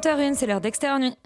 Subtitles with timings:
[0.00, 1.16] 20h01, c'est l'heure d'extérieur nuit.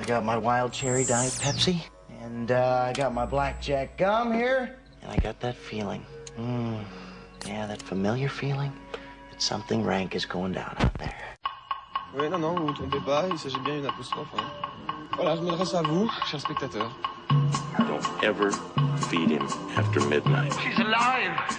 [0.00, 1.80] I got my wild cherry diet Pepsi,
[2.22, 6.02] and uh, I got my blackjack gum here, and I got that feeling.
[6.38, 6.78] Mm,
[7.46, 8.72] yeah, that familiar feeling
[9.30, 11.14] that something rank is going down out there.
[12.14, 14.28] Oui, non, non, vous vous trompez pas, il s'agit bien d'une apostrophe.
[14.36, 14.44] hein.
[15.16, 16.92] Voilà, je m'adresse à vous, chers spectateurs.
[17.78, 18.52] Don't ever
[19.10, 20.52] feed him after midnight.
[20.62, 20.78] She's!
[20.78, 21.58] Alive!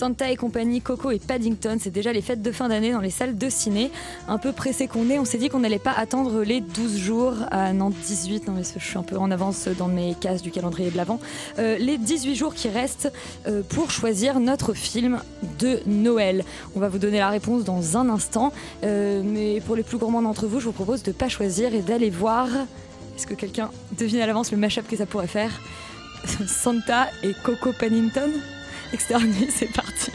[0.00, 3.10] Santa et compagnie, Coco et Paddington, c'est déjà les fêtes de fin d'année dans les
[3.10, 3.90] salles de ciné.
[4.28, 7.34] Un peu pressé qu'on est, on s'est dit qu'on n'allait pas attendre les 12 jours.
[7.50, 10.50] Ah non, 18, non mais je suis un peu en avance dans mes cases du
[10.50, 11.20] calendrier de l'avant.
[11.58, 13.12] Euh, les 18 jours qui restent
[13.46, 15.20] euh, pour choisir notre film
[15.58, 16.46] de Noël.
[16.74, 18.54] On va vous donner la réponse dans un instant.
[18.84, 21.74] Euh, mais pour les plus gourmands d'entre vous, je vous propose de ne pas choisir
[21.74, 22.46] et d'aller voir.
[23.18, 25.60] Est-ce que quelqu'un devine à l'avance le mashup que ça pourrait faire?
[26.46, 28.30] Santa et Coco Paddington?
[28.92, 30.10] Externe nuit, c'est parti.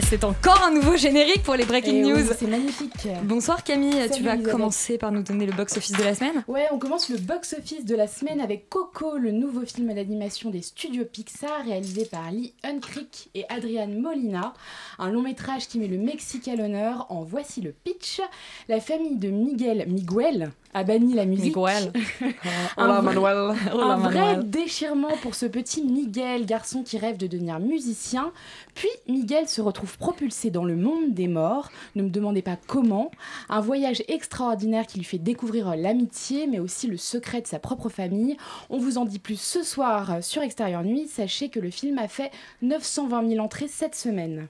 [0.00, 2.30] C'est encore un nouveau générique pour les Breaking Eh oui, News.
[2.38, 3.08] c'est magnifique.
[3.24, 4.50] Bonsoir Camille, tu vas Elisabeth.
[4.52, 7.94] commencer par nous donner le box-office de la semaine Ouais, on commence le box-office de
[7.94, 13.28] la semaine avec Coco, le nouveau film d'animation des studios Pixar réalisé par Lee Unkrich
[13.34, 14.52] et Adrian Molina.
[14.98, 17.06] Un long métrage qui met le Mexique à l'honneur.
[17.10, 18.20] En voici le pitch.
[18.68, 21.54] La famille de Miguel Miguel a banni la musique.
[21.54, 21.92] Miguel.
[22.76, 23.56] Un Hola Manuel.
[23.72, 28.32] Hola un vrai déchirement pour ce petit Miguel, garçon qui rêve de devenir musicien.
[28.74, 31.70] Puis Miguel se retrouve propulsé dans le monde des morts.
[31.94, 33.10] Ne me demandez pas comment.
[33.48, 37.88] Un voyage extraordinaire qui lui fait découvrir l'amitié, mais aussi le secret de sa propre
[37.88, 38.36] famille.
[38.70, 41.06] On vous en dit plus ce soir sur Extérieur Nuit.
[41.06, 42.30] Sachez que le film a fait
[42.62, 44.48] 920 000 entrées cette semaine.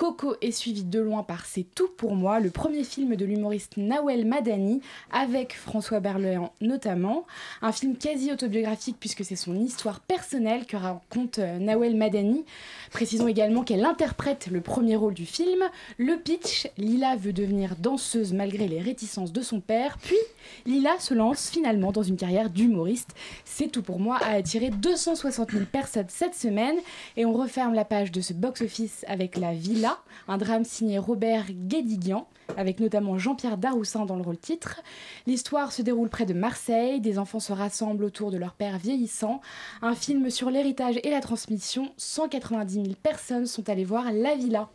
[0.00, 3.76] Coco est suivi de loin par C'est tout pour moi, le premier film de l'humoriste
[3.76, 4.80] Nawel Madani,
[5.12, 7.26] avec François Berléand notamment.
[7.60, 12.46] Un film quasi autobiographique puisque c'est son histoire personnelle que raconte euh, Nawel Madani.
[12.90, 15.64] Précisons également qu'elle interprète le premier rôle du film.
[15.98, 20.16] Le pitch, Lila veut devenir danseuse malgré les réticences de son père, puis
[20.64, 23.10] Lila se lance finalement dans une carrière d'humoriste.
[23.44, 26.76] C'est tout pour moi a attiré 260 000 personnes cette semaine
[27.18, 29.89] et on referme la page de ce box-office avec La Villa,
[30.28, 34.80] un drame signé Robert Guédiguian avec notamment Jean-Pierre Daroussin dans le rôle titre.
[35.26, 39.40] L'histoire se déroule près de Marseille, des enfants se rassemblent autour de leur père vieillissant.
[39.82, 44.68] Un film sur l'héritage et la transmission, 190 000 personnes sont allées voir La Villa.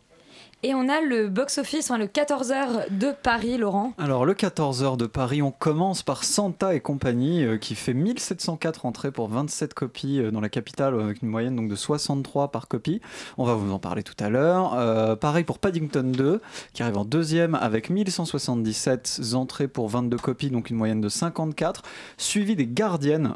[0.66, 3.92] Et on a le box-office, enfin, le 14h de Paris, Laurent.
[3.98, 8.84] Alors le 14h de Paris, on commence par Santa et compagnie euh, qui fait 1704
[8.84, 12.50] entrées pour 27 copies euh, dans la capitale euh, avec une moyenne donc de 63
[12.50, 13.00] par copie.
[13.38, 15.16] On va vous en parler tout à l'heure.
[15.20, 16.40] Pareil pour Paddington 2
[16.72, 21.82] qui arrive en deuxième avec 1177 entrées pour 22 copies donc une moyenne de 54.
[22.16, 23.34] Suivi des Gardiennes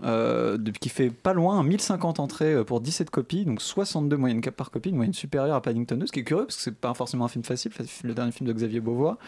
[0.80, 4.96] qui fait pas loin 1050 entrées pour 17 copies donc 62 moyennes par copie, une
[4.96, 7.28] moyenne supérieure à Paddington 2 ce qui est curieux parce que c'est pas forcément un
[7.28, 7.72] film facile,
[8.04, 9.18] le dernier film de Xavier Beauvois.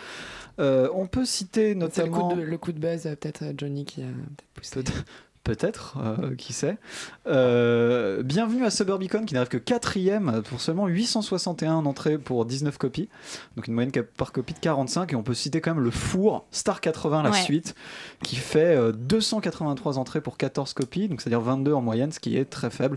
[0.59, 3.53] Euh, on peut citer le coup notamment de, le coup de buzz, euh, peut-être euh,
[3.57, 4.83] Johnny qui a peut-être poussé.
[4.83, 4.93] Peut-
[5.53, 6.77] Peut-être, euh, qui sait.
[7.27, 13.09] Euh, bienvenue à Suburbicon qui n'arrive que quatrième pour seulement 861 entrées pour 19 copies.
[13.57, 15.13] Donc une moyenne par copie de 45.
[15.13, 17.43] Et on peut citer quand même le four Star 80, la Ouais.
[17.43, 17.75] suite,
[18.23, 22.37] qui fait euh, 283 entrées pour 14 copies, donc c'est-à-dire 22 en moyenne, ce qui
[22.37, 22.97] est très faible.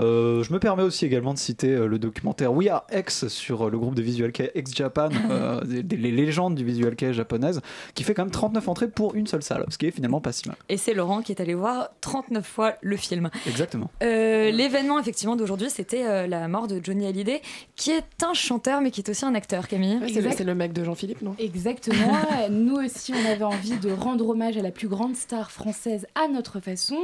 [0.00, 3.68] Euh, je me permets aussi également de citer euh, le documentaire We Are X sur
[3.68, 6.96] euh, le groupe de Visual Kei X Japan, euh, des- des- les légendes du Visual
[6.96, 7.60] Kei japonaise,
[7.94, 10.32] qui fait quand même 39 entrées pour une seule salle, ce qui est finalement pas
[10.32, 10.56] si mal.
[10.68, 13.30] Et c'est Laurent qui est allé voir 39 fois le film.
[13.46, 13.90] Exactement.
[14.02, 17.42] Euh, L'événement effectivement d'aujourd'hui, c'était euh, la mort de Johnny Hallyday,
[17.76, 19.96] qui est un chanteur mais qui est aussi un acteur, Camille.
[19.98, 21.34] Ouais, c'est le- c'est le mec de Jean-Philippe, non?
[21.38, 22.12] Exactement.
[22.50, 26.28] Nous aussi, on avait envie de rendre hommage à la plus grande star française à
[26.28, 26.98] notre façon.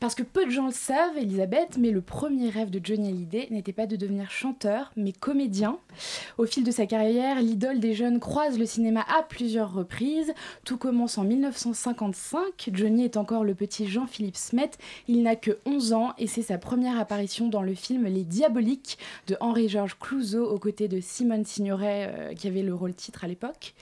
[0.00, 3.48] Parce que peu de gens le savent, Elisabeth, mais le premier rêve de Johnny Hallyday
[3.50, 5.78] n'était pas de devenir chanteur, mais comédien.
[6.38, 10.32] Au fil de sa carrière, l'idole des jeunes croise le cinéma à plusieurs reprises.
[10.64, 12.70] Tout commence en 1955.
[12.72, 14.70] Johnny est encore le petit Jean-Philippe Smet.
[15.08, 18.98] Il n'a que 11 ans et c'est sa première apparition dans le film Les Diaboliques
[19.26, 23.28] de Henri-Georges Clouzot aux côtés de Simone Signoret euh, qui avait le rôle titre à
[23.28, 23.74] l'époque.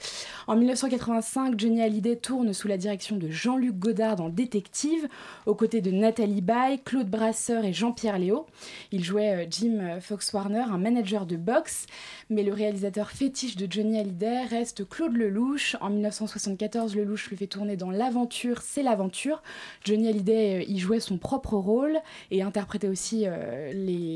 [0.46, 5.08] En 1985, Johnny Hallyday tourne sous la direction de Jean-Luc Godard dans Détective,
[5.46, 8.46] aux côtés de Nathalie Baye, Claude Brasseur et Jean-Pierre Léo.
[8.92, 11.86] Il jouait euh, Jim euh, Fox Warner, un manager de boxe,
[12.28, 15.76] mais le réalisateur fétiche de Johnny Hallyday reste Claude Lelouch.
[15.80, 19.42] En 1974, Lelouch le fait tourner dans L'aventure, c'est l'aventure.
[19.84, 21.98] Johnny euh, y jouait son propre rôle
[22.30, 23.72] et interprétait aussi euh,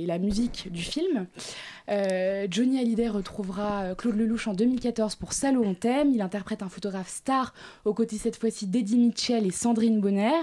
[0.06, 1.26] la musique du film.
[1.88, 6.12] Euh, Johnny Hallyday retrouvera euh, Claude Lelouch en 2014 pour Salaud on t'aime.
[6.12, 7.54] Il interprète un photographe star
[7.84, 10.40] aux côtés cette fois-ci d'Eddie Mitchell et Sandrine Bonner.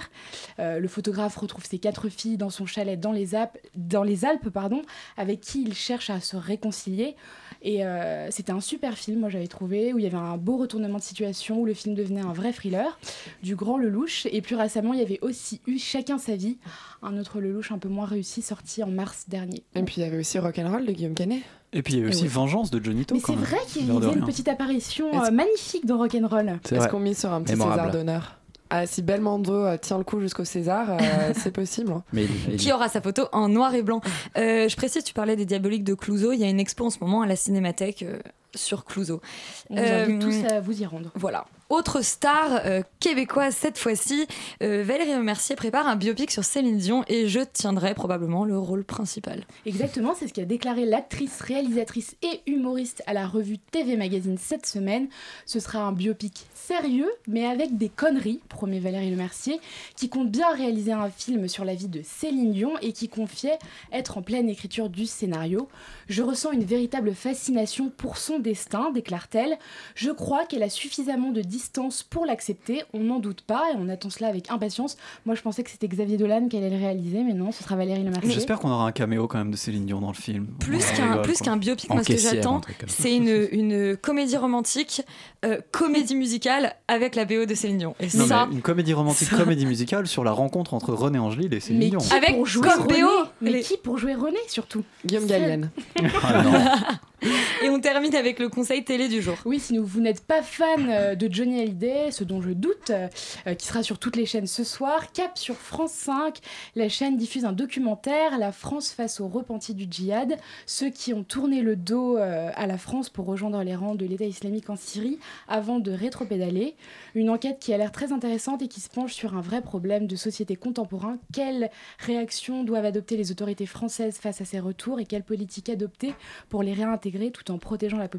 [0.59, 4.25] Euh, le photographe retrouve ses quatre filles dans son chalet dans les, Alpes, dans les
[4.25, 4.81] Alpes pardon,
[5.17, 7.15] avec qui il cherche à se réconcilier.
[7.61, 7.81] Et
[8.29, 11.03] c'était un super film, moi j'avais trouvé, où il y avait un beau retournement de
[11.03, 12.99] situation, où le film devenait un vrai thriller,
[13.41, 14.27] du grand Lelouch.
[14.31, 16.57] Et plus récemment, il y avait aussi eu Chacun sa vie,
[17.01, 19.63] un autre Lelouch un peu moins réussi, sorti en mars dernier.
[19.73, 21.34] Et puis il y avait aussi Rock'n'Roll de Guillaume Canet.
[21.75, 22.27] Et puis il y a aussi oui.
[22.29, 23.13] Vengeance de Johnny To.
[23.15, 26.57] Mais c'est vrai qu'il avait une petite apparition Est-ce- euh, magnifique dans Rock'n'Roll.
[26.63, 26.89] C'est Est-ce vrai.
[26.89, 27.79] qu'on mise sur un petit Mémorable.
[27.81, 28.37] César d'honneur
[28.71, 31.91] ah, si Belmondo euh, tient le coup jusqu'au César, euh, c'est possible.
[31.91, 32.03] hein.
[32.13, 34.01] Mais il- il- Qui aura sa photo en noir et blanc.
[34.37, 36.31] Euh, je précise, tu parlais des Diaboliques de Clouseau.
[36.33, 38.17] Il y a une expo en ce moment à la Cinémathèque euh,
[38.55, 39.21] sur Clouseau.
[39.69, 41.11] On Euh, tous à vous y rendre.
[41.15, 41.45] Voilà.
[41.69, 44.27] Autre star euh, québécoise cette fois-ci,
[44.61, 48.83] euh, Valérie Mercier prépare un biopic sur Céline Dion et je tiendrai probablement le rôle
[48.83, 49.45] principal.
[49.65, 54.67] Exactement, c'est ce qu'a déclaré l'actrice, réalisatrice et humoriste à la revue TV Magazine cette
[54.67, 55.07] semaine.
[55.47, 59.59] Ce sera un biopic sérieux, mais avec des conneries, promet Valérie Lemercier,
[59.95, 63.57] qui compte bien réaliser un film sur la vie de Céline Dion et qui confiait
[63.91, 65.67] être en pleine écriture du scénario.
[66.09, 69.57] Je ressens une véritable fascination pour son destin, déclare-t-elle.
[69.95, 73.89] Je crois qu'elle a suffisamment de distance pour l'accepter, on n'en doute pas, et on
[73.89, 74.95] attend cela avec impatience.
[75.25, 77.75] Moi, je pensais que c'était Xavier Dolan qui allait le réaliser, mais non, ce sera
[77.75, 78.31] Valérie Lemercier.
[78.31, 80.47] J'espère qu'on aura un caméo quand même de Céline Dion dans le film.
[80.59, 85.01] Plus qu'un plus qu'un biopic, En moi ce que j'attends, c'est une, une comédie romantique,
[85.43, 87.95] euh, comédie musicale avec la BO de Céline Dion.
[87.99, 91.17] Et Non, ça, mais une comédie romantique, ça- comédie musicale sur la rencontre entre René
[91.19, 91.99] Angélil et Céline Mais Dion.
[91.99, 93.07] qui Avec pour jouer comme René BO,
[93.41, 94.83] Mais les- qui pour jouer René surtout?
[95.05, 95.25] Guillaume.
[95.25, 95.69] Gallienne.
[96.23, 97.23] Ah,
[97.63, 99.37] et on termine avec le conseil télé du jour.
[99.45, 103.07] Oui, si vous n'êtes pas fan euh, de Johnny Hallyday, ce dont je doute, euh,
[103.45, 106.39] euh, qui sera sur toutes les chaînes ce soir, cap sur France 5,
[106.75, 111.23] la chaîne diffuse un documentaire, La France face aux repentis du djihad, ceux qui ont
[111.23, 115.19] tourné le dos à la France pour rejoindre les rangs de l'État islamique en Syrie
[115.47, 116.75] avant de rétropédaler.
[117.13, 120.07] Une enquête qui a l'air très intéressante et qui se penche sur un vrai problème
[120.07, 121.17] de société contemporain.
[121.33, 121.69] Quelles
[121.99, 126.13] réactions doivent adopter les autorités françaises face à ces retours et quelle politique adopter
[126.49, 128.14] pour les réintégrer tout en protégeant la population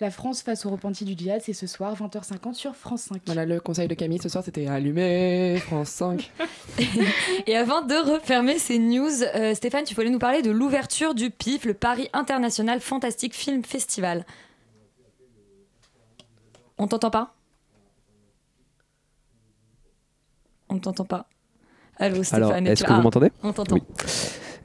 [0.00, 3.22] La France face aux repentis du djihad, c'est ce soir 20h50 sur France 5.
[3.26, 6.30] Voilà, le conseil de Camille ce soir, c'était allumé, France 5.
[7.46, 11.30] Et avant de refermer ces news, euh, Stéphane, tu voulais nous parler de l'ouverture du
[11.30, 14.24] PIF, le Paris International Fantastic Film Festival.
[16.78, 17.34] On t'entend pas?
[20.68, 21.26] On ne t'entend pas.
[21.98, 22.88] Allô Stéphane, Alors, est-ce là?
[22.88, 23.30] que vous m'entendez?
[23.42, 23.76] On t'entend.
[23.76, 23.82] Oui.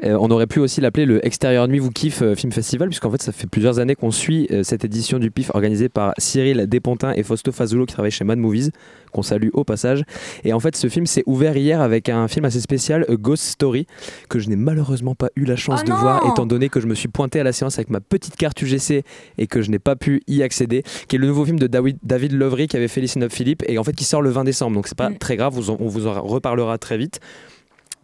[0.03, 3.09] Euh, on aurait pu aussi l'appeler le Extérieur Nuit vous kiffe euh, Film Festival, puisqu'en
[3.11, 6.67] fait, ça fait plusieurs années qu'on suit euh, cette édition du PIF organisée par Cyril
[6.67, 8.71] Despontin et Fausto Fazulo qui travaillent chez Mad Movies,
[9.11, 10.03] qu'on salue au passage.
[10.43, 13.43] Et en fait, ce film s'est ouvert hier avec un film assez spécial, A Ghost
[13.43, 13.87] Story,
[14.29, 16.87] que je n'ai malheureusement pas eu la chance Oh de voir, étant donné que je
[16.87, 19.03] me suis pointé à la séance avec ma petite carte UGC
[19.37, 21.97] et que je n'ai pas pu y accéder, qui est le nouveau film de David,
[22.03, 24.43] David Lovery qui avait fait Listen Up Philippe, et en fait qui sort le 20
[24.43, 25.17] décembre, donc c'est pas Mm.
[25.17, 27.19] très grave, on vous en reparlera très vite.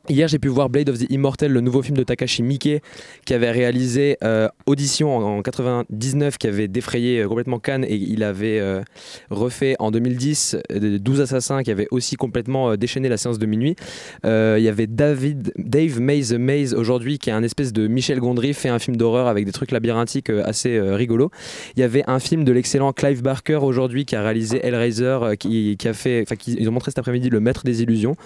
[0.09, 2.83] Hier, j'ai pu voir Blade of the Immortal, le nouveau film de Takashi Miike,
[3.25, 7.95] qui avait réalisé euh, Audition en, en 99, qui avait défrayé euh, complètement Cannes, et
[7.95, 8.81] il avait euh,
[9.29, 13.45] refait en 2010 euh, 12 Assassins, qui avait aussi complètement euh, déchaîné la séance de
[13.45, 13.77] minuit.
[14.25, 18.19] Euh, Il y avait David, Dave Mays Mays aujourd'hui, qui est un espèce de Michel
[18.19, 21.31] Gondry, fait un film d'horreur avec des trucs labyrinthiques euh, assez euh, rigolos.
[21.77, 25.35] Il y avait un film de l'excellent Clive Barker aujourd'hui, qui a réalisé Hellraiser, euh,
[25.35, 28.17] qui, qui a fait, enfin, ils ont montré cet après-midi Le Maître des Illusions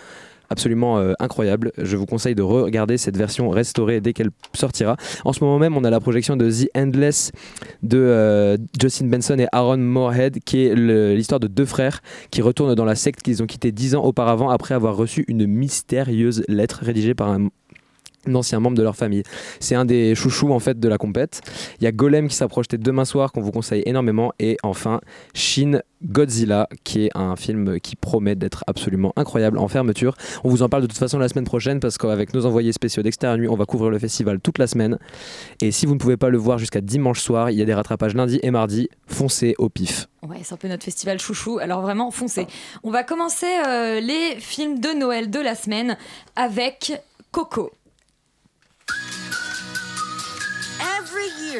[0.49, 1.71] absolument euh, incroyable.
[1.77, 4.97] Je vous conseille de regarder cette version restaurée dès qu'elle sortira.
[5.25, 7.31] En ce moment même, on a la projection de The Endless
[7.83, 12.01] de euh, Justin Benson et Aaron Moorhead, qui est l'histoire de deux frères
[12.31, 15.45] qui retournent dans la secte qu'ils ont quitté dix ans auparavant après avoir reçu une
[15.45, 17.49] mystérieuse lettre rédigée par un
[18.27, 19.23] un ancien membre de leur famille.
[19.59, 21.41] C'est un des chouchous en fait de la compète.
[21.79, 25.01] Il y a Golem qui sera projeté demain soir qu'on vous conseille énormément et enfin
[25.33, 30.15] Shin Godzilla qui est un film qui promet d'être absolument incroyable en fermeture.
[30.43, 33.03] On vous en parle de toute façon la semaine prochaine parce qu'avec nos envoyés spéciaux
[33.03, 34.97] d'Extérieur Nuit, on va couvrir le festival toute la semaine.
[35.61, 37.73] Et si vous ne pouvez pas le voir jusqu'à dimanche soir, il y a des
[37.73, 38.89] rattrapages lundi et mardi.
[39.07, 40.07] Foncez au pif.
[40.27, 41.59] Ouais, c'est un peu notre festival chouchou.
[41.59, 42.47] Alors vraiment, foncez.
[42.83, 45.97] On va commencer euh, les films de Noël de la semaine
[46.35, 46.93] avec
[47.31, 47.71] Coco.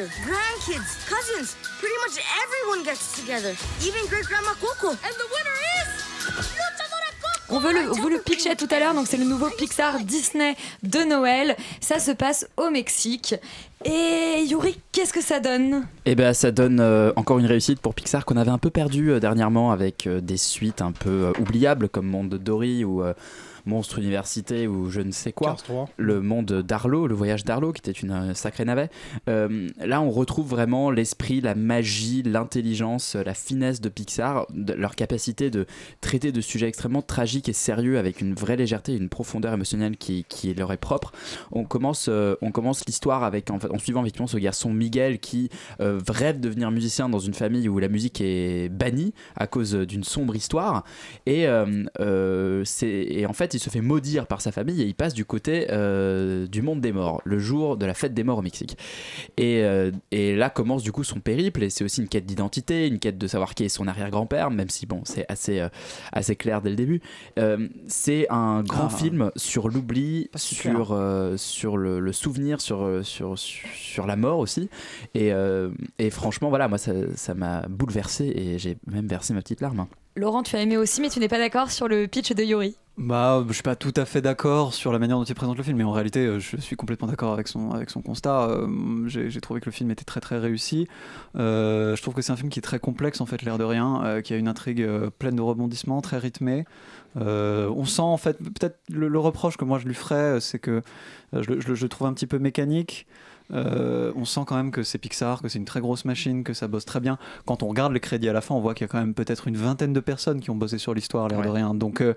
[0.06, 3.54] Grandkids, cousins, pretty much everyone gets together.
[3.82, 4.90] Even great grandma Coco.
[4.90, 5.88] And the winner is
[6.36, 7.54] Luchadora Coco.
[7.54, 9.98] On veut le, on vous le pitcher tout à l'heure, donc c'est le nouveau Pixar
[10.00, 11.56] Disney de Noël.
[11.80, 13.34] Ça se passe au Mexique.
[13.84, 15.86] Et Yuri, qu'est-ce que ça donne?
[16.04, 19.10] Et ben ça donne euh, encore une réussite pour Pixar qu'on avait un peu perdu
[19.10, 23.02] euh, dernièrement avec euh, des suites un peu euh, oubliables comme Monde de Dory ou
[23.02, 23.14] euh,
[23.68, 25.48] Monstre Université ou je ne sais quoi.
[25.48, 25.88] Cars 3.
[25.96, 28.88] Le monde d'Arlo, le voyage d'Arlo qui était une euh, sacrée navet.
[29.28, 34.94] Euh, là on retrouve vraiment l'esprit, la magie, l'intelligence, la finesse de Pixar, de leur
[34.96, 35.66] capacité de
[36.00, 39.96] traiter de sujets extrêmement tragiques et sérieux avec une vraie légèreté et une profondeur émotionnelle
[39.96, 41.12] qui, qui leur est propre.
[41.52, 45.18] On commence, euh, on commence l'histoire avec en, fait, en suivant effectivement ce garçon Miguel
[45.18, 49.46] qui euh, rêve de devenir musicien dans une famille où la musique est bannie à
[49.46, 50.84] cause d'une sombre histoire
[51.26, 51.46] et,
[52.64, 55.24] c'est- et en fait il se fait maudire par sa famille et il passe du
[55.24, 58.78] côté euh, du monde des morts le jour de la fête des morts au Mexique
[59.36, 62.86] et, euh, et là commence du coup son périple et c'est aussi une quête d'identité
[62.86, 65.68] une quête de savoir qui est son arrière-grand-père même si bon c'est assez, euh,
[66.12, 67.00] assez clair dès le début
[67.88, 68.96] c'est un grand Ah.
[68.96, 70.96] film sur l'oubli sur,
[71.36, 74.68] sur le, le souvenir sur, sur, sur la mort aussi
[75.14, 75.32] et,
[75.98, 79.80] et franchement voilà moi ça ça m'a bouleversé et j'ai même versé ma petite larme
[79.80, 79.88] hein.
[80.18, 82.76] Laurent, tu as aimé aussi, mais tu n'es pas d'accord sur le pitch de Yuri.
[82.98, 85.62] Bah, je suis pas tout à fait d'accord sur la manière dont il présente le
[85.62, 88.48] film, mais en réalité, euh, je suis complètement d'accord avec son, avec son constat.
[88.48, 90.88] Euh, J'ai trouvé que le film était très très réussi.
[91.36, 93.62] Euh, je trouve que c'est un film qui est très complexe en fait, l'air de
[93.62, 94.84] rien, qui a une intrigue
[95.20, 96.64] pleine de rebondissements, très rythmée.
[97.14, 100.82] On sent en fait, peut-être le, reproche que moi je lui ferais, c'est que
[101.32, 103.06] je, je je le trouve un petit peu mécanique.
[103.52, 106.52] Euh, on sent quand même que c'est Pixar, que c'est une très grosse machine, que
[106.52, 107.18] ça bosse très bien.
[107.46, 109.14] Quand on regarde les crédits à la fin, on voit qu'il y a quand même
[109.14, 111.74] peut-être une vingtaine de personnes qui ont bossé sur l'histoire, l'air de rien.
[111.74, 112.14] Donc euh,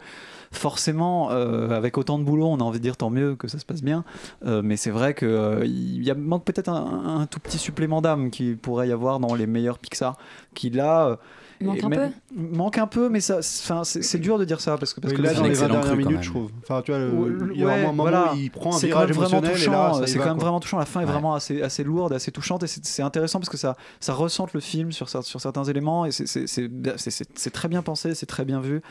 [0.52, 3.60] forcément, euh, avec autant de boulot, on a envie de dire tant mieux que ça
[3.60, 4.04] se passe bien.
[4.46, 8.56] Mais c'est vrai qu'il y a, manque peut-être un, un tout petit supplément d'âme qui
[8.56, 10.18] pourrait y avoir dans les meilleurs Pixar,
[10.54, 11.18] qui là...
[11.66, 14.94] Manque un même- manque un peu, mais ça, enfin, c'est dur de dire ça parce
[14.94, 16.52] que parce Oui, que là, dans film- les 20 dernières minutes, je trouve.
[16.64, 18.34] Enfin, tu vois, le- Ouais, il y a vraiment un moment voilà.
[18.34, 20.80] où il prend un C'est virage quand même vraiment émotionnel c'est quand même vraiment touchant.
[20.80, 23.76] La fin est vraiment assez, assez lourde, assez touchante et c'est intéressant parce que ça,
[24.00, 28.46] ça ressente le film sur, sur certains éléments et c'est- très bien pensé, c'est très
[28.46, 28.82] bien vu.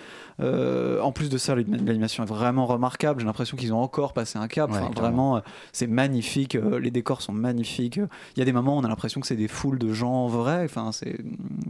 [0.40, 3.20] Euh, en plus de ça, l'anima- l'animation est vraiment remarquable.
[3.20, 4.70] J'ai l'impression qu'ils ont encore passé un cap.
[4.70, 5.00] Ouais, Enfin, clairement.
[5.08, 5.40] vraiment, euh,
[5.72, 6.54] c'est magnifique.
[6.54, 7.96] euh, Les décors sont magnifiques.
[7.98, 10.26] Il y a des moments où on a l'impression que c'est des foules de gens
[10.28, 10.64] vrais.
[10.64, 11.18] Enfin, c'est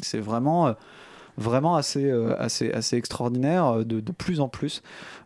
[0.03, 0.75] c'est vraiment.
[1.37, 4.83] Vraiment assez, euh, assez, assez extraordinaire euh, de, de plus en plus.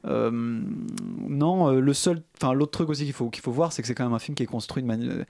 [0.06, 3.88] Euh, non, le seul, enfin l'autre truc aussi qu'il faut, qu'il faut voir, c'est que
[3.88, 5.25] c'est quand même un film qui est construit de manière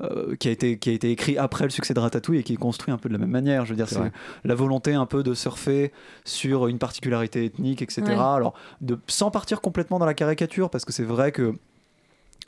[0.00, 2.52] euh, qui a été qui a été écrit après le succès de Ratatouille et qui
[2.52, 3.64] est construit un peu de la même manière.
[3.64, 4.12] Je veux dire, C'est
[4.44, 5.92] la volonté un peu de surfer
[6.24, 8.02] sur une particularité ethnique, etc.
[8.06, 8.12] Ouais.
[8.12, 11.52] Alors, de, sans partir complètement dans la caricature, parce que c'est vrai que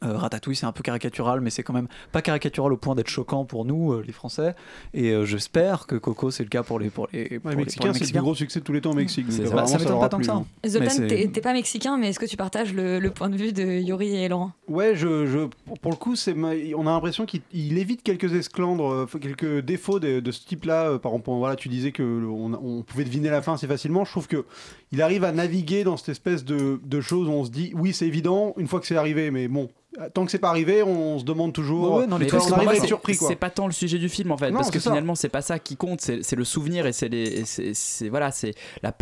[0.05, 3.09] euh, Ratatouille, c'est un peu caricatural, mais c'est quand même pas caricatural au point d'être
[3.09, 4.55] choquant pour nous, euh, les Français.
[4.95, 7.57] Et euh, j'espère que Coco, c'est le cas pour les pour les, pour Ouais, les-
[7.65, 8.21] Mexicain, pour les c'est le plus Mexicains.
[8.23, 9.27] gros succès de tous les temps au Mexique.
[9.27, 9.43] donc ça.
[9.45, 10.35] apparemment, Ça m'étonne pas tant que ça.
[10.35, 10.47] hein.
[10.67, 13.63] Zoltan, t'es pas mexicain, mais est-ce que tu partages le, le point de vue de
[13.81, 14.53] Yuri et Laurent?
[14.69, 15.49] Ouais, je, je,
[15.81, 19.59] pour- le coup, c'est, ma- on a l'impression qu'il il évite quelques esclandres, euh, quelques
[19.61, 20.91] défauts de, de ce type-là.
[20.93, 24.05] Euh, Par exemple, voilà, tu disais que on, on pouvait deviner la fin assez facilement.
[24.05, 24.45] Je trouve que
[24.93, 27.93] il arrive à naviguer dans cette espèce de, de choses où on se dit, oui,
[27.93, 29.69] c'est évident, une fois que c'est arrivé, mais bon,
[30.15, 31.93] tant que c'est pas arrivé, on se demande toujours.
[31.93, 33.29] Ouais, ouais, non, les Mais parce on c'est- surpris, quoi.
[33.29, 34.91] C'est pas tant le sujet du film en fait, Non, parce que ça.
[34.91, 38.55] finalement c'est pas ça qui compte, c'est le souvenir et c'est les, c'est- voilà, c'est
[38.83, 38.93] la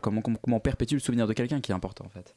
[0.00, 2.34] comment, comment, comment on perpétue le souvenir de quelqu'un qui est important en fait.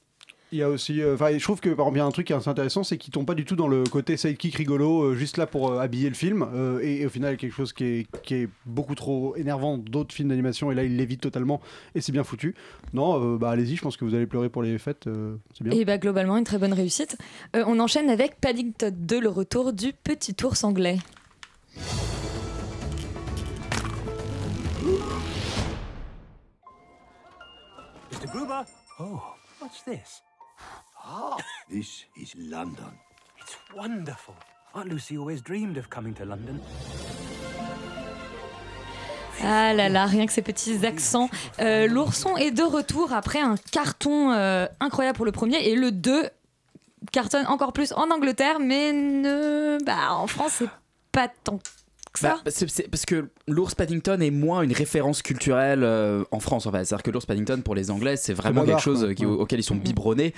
[0.51, 2.11] Il y a aussi, euh, enfin, je trouve que par exemple, il y a un
[2.11, 4.55] truc qui est assez intéressant, c'est qu'il tombe pas du tout dans le côté sidekick
[4.55, 7.33] rigolo, euh, juste là pour euh, habiller le film, euh, et, et au final, il
[7.33, 10.75] y a quelque chose qui est, qui est beaucoup trop énervant d'autres films d'animation, et
[10.75, 11.61] là, il l'évite totalement,
[11.95, 12.55] et c'est bien foutu.
[12.93, 15.63] Non, euh, bah allez-y, je pense que vous allez pleurer pour les fêtes, euh, c'est
[15.63, 15.73] bien.
[15.77, 17.17] Et bah globalement une très bonne réussite.
[17.55, 20.99] Euh, on enchaîne avec Paddington 2, le retour du petit ours anglais.
[28.11, 28.27] Mr.
[28.31, 28.63] Gruber?
[28.99, 29.21] Oh,
[29.59, 30.21] what's this?
[31.05, 31.37] Ah,
[31.69, 32.91] this is London.
[33.39, 34.33] It's wonderful.
[34.73, 36.59] Aunt Lucy always dreamed of coming to London.
[39.43, 41.29] Ah là là, rien que ces petits accents.
[41.59, 45.91] Euh, L'ourson est de retour après un carton euh, incroyable pour le premier et le
[45.91, 46.29] 2
[47.11, 49.77] cartonne encore plus en Angleterre, mais ne...
[49.85, 50.69] bah, en France c'est
[51.11, 51.59] pas tant
[52.13, 52.39] que ça.
[52.43, 56.71] Bah, c'est- parce que l'ours Paddington est moins une référence culturelle euh, en France en
[56.71, 56.85] fait.
[56.85, 59.33] C'est-à-dire que l'ours Paddington pour les Anglais c'est vraiment quelque chose qui- Ouais.
[59.33, 60.33] auquel ils sont biberonnés.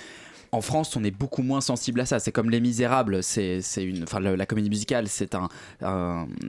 [0.57, 2.17] En France, on est beaucoup moins sensible à ça.
[2.17, 3.21] C'est comme Les Misérables.
[3.21, 5.49] C'est une, enfin, la, comédie musicale, c'est un,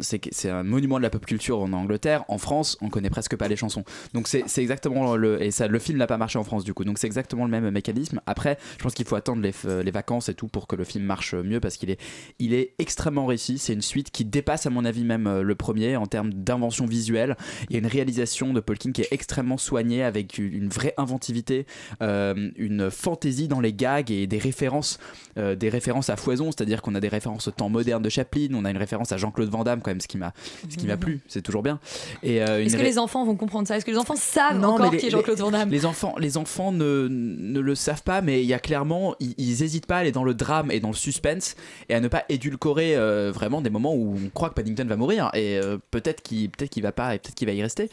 [0.01, 2.25] c'est un monument de la pop culture en Angleterre.
[2.29, 3.85] En France, on connaît presque pas les chansons.
[4.15, 6.85] Donc c'est exactement le et ça, le film n'a pas marché en France du coup.
[6.85, 8.23] Donc c'est exactement le même mécanisme.
[8.25, 11.05] Après, je pense qu'il faut attendre les, les vacances et tout pour que le film
[11.05, 12.01] marche mieux parce qu'il est,
[12.39, 13.59] il est extrêmement réussi.
[13.59, 16.87] C'est une suite qui dépasse à mon avis même euh, le premier en termes d'invention
[16.87, 17.37] visuelle.
[17.69, 20.95] Il y a une réalisation de Paul King qui est extrêmement soignée avec une vraie
[20.97, 21.67] inventivité,
[22.01, 23.75] euh, une fantaisie dans les
[24.07, 24.99] et des références,
[25.37, 26.51] euh, des références à foison.
[26.51, 29.17] C'est-à-dire qu'on a des références au temps moderne de Chaplin, on a une référence à
[29.17, 30.33] Jean-Claude Van Damme quand même, ce qui m'a,
[30.69, 31.21] ce qui m'a plu.
[31.29, 31.81] C'est toujours bien.
[32.23, 33.77] Et euh, Est-ce que les enfants vont comprendre ça?
[33.77, 35.71] Est-ce que les enfants savent non, encore qui est Jean-Claude Van Damme?
[35.71, 39.35] Les enfants, les enfants ne, ne le savent pas, mais il y a clairement, ils,
[39.39, 41.57] ils hésitent pas à aller dans le drame et dans le suspense
[41.89, 44.97] et à ne pas édulcorer euh, vraiment des moments où on croit que Paddington va
[44.97, 47.91] mourir et peut-être qu'il peut-être qu'il va pas et peut-être qu'il va y rester.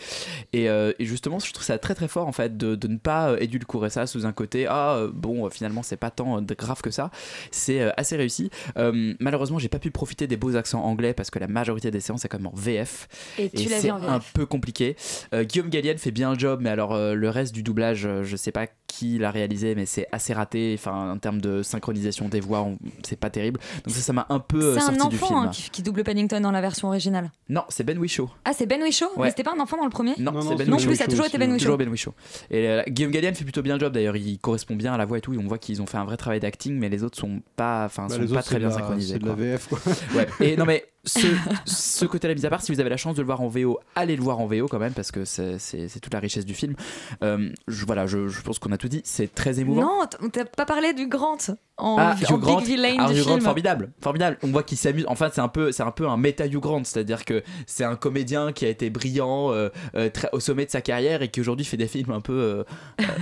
[0.54, 3.36] Et, et justement, je trouve ça très très fort en fait de, de ne pas
[3.40, 7.12] édulcorer ça sous un côté ah bon finalement c'est pas tant euh, grave que ça.
[7.52, 8.50] C'est euh, assez réussi.
[8.78, 12.00] Euh, malheureusement, j'ai pas pu profiter des beaux accents anglais parce que la majorité des
[12.00, 14.96] séances est quand même en VF Et c'est un peu compliqué.
[15.34, 18.68] Guillaume Gallienne fait bien le job, mais alors le reste du doublage, je sais pas
[18.98, 20.76] qui l'a réalisé, mais c'est assez raté.
[20.78, 23.60] Enfin, en termes de synchronisation des voix, on- c'est pas terrible.
[23.86, 25.24] Donc ça, ça m'a un peu euh, C'est un sorti du film.
[25.32, 27.32] enfant hein, qui, qui double Paddington dans la version originale.
[27.50, 28.30] Non, c'est Ben Whishaw.
[28.46, 29.24] Ah, c'est Ben Whishaw Ouais.
[29.26, 30.88] Mais c'était pas un enfant dans le premier Non, c'est Ben Non Whishaw.
[30.90, 31.60] plus, ça a toujours été Ben Whishaw.
[31.66, 32.14] Toujours Ben Whishaw.
[32.52, 35.06] Et euh, Guillaume Gallienne fait plutôt bien le job d'ailleurs, il correspond bien à la
[35.06, 35.34] voix et tout.
[35.34, 37.86] Et on voit qu'ils ont fait un vrai travail d'acting, mais les autres sont pas,
[37.86, 39.14] enfin, Bah, sont pas autres, très bien synchronisés.
[39.14, 39.44] c'est de la quoi.
[39.44, 39.80] VF, quoi.
[40.16, 40.28] Ouais.
[40.40, 41.28] Et non mais ce,
[41.66, 43.80] ce côté-là mis à part, si vous avez la chance de le voir en VO,
[43.96, 46.46] allez le voir en VO quand même parce que c'est c'est- c'est toute la richesse
[46.46, 46.76] du film.
[47.24, 49.02] Euh, je, voilà, je, je pense qu'on a tout dit.
[49.06, 49.82] C'est très émouvant.
[50.00, 51.38] Non, t- on t'a pas parlé du Grant
[51.78, 54.38] en, Ah, en Hugh Grant, Big Villain ah, du Hugh Grant, formidable, formidable.
[54.44, 55.06] On voit qu'il s'amuse.
[55.10, 57.96] Enfin, c'est un peu, c'est un peu un méta Hugh Grant, c'est-à-dire que c'est un
[57.96, 61.42] comédien qui a été brillant euh, euh, très- au sommet de sa carrière et qui
[61.42, 62.64] aujourd'hui fait des films un peu, euh,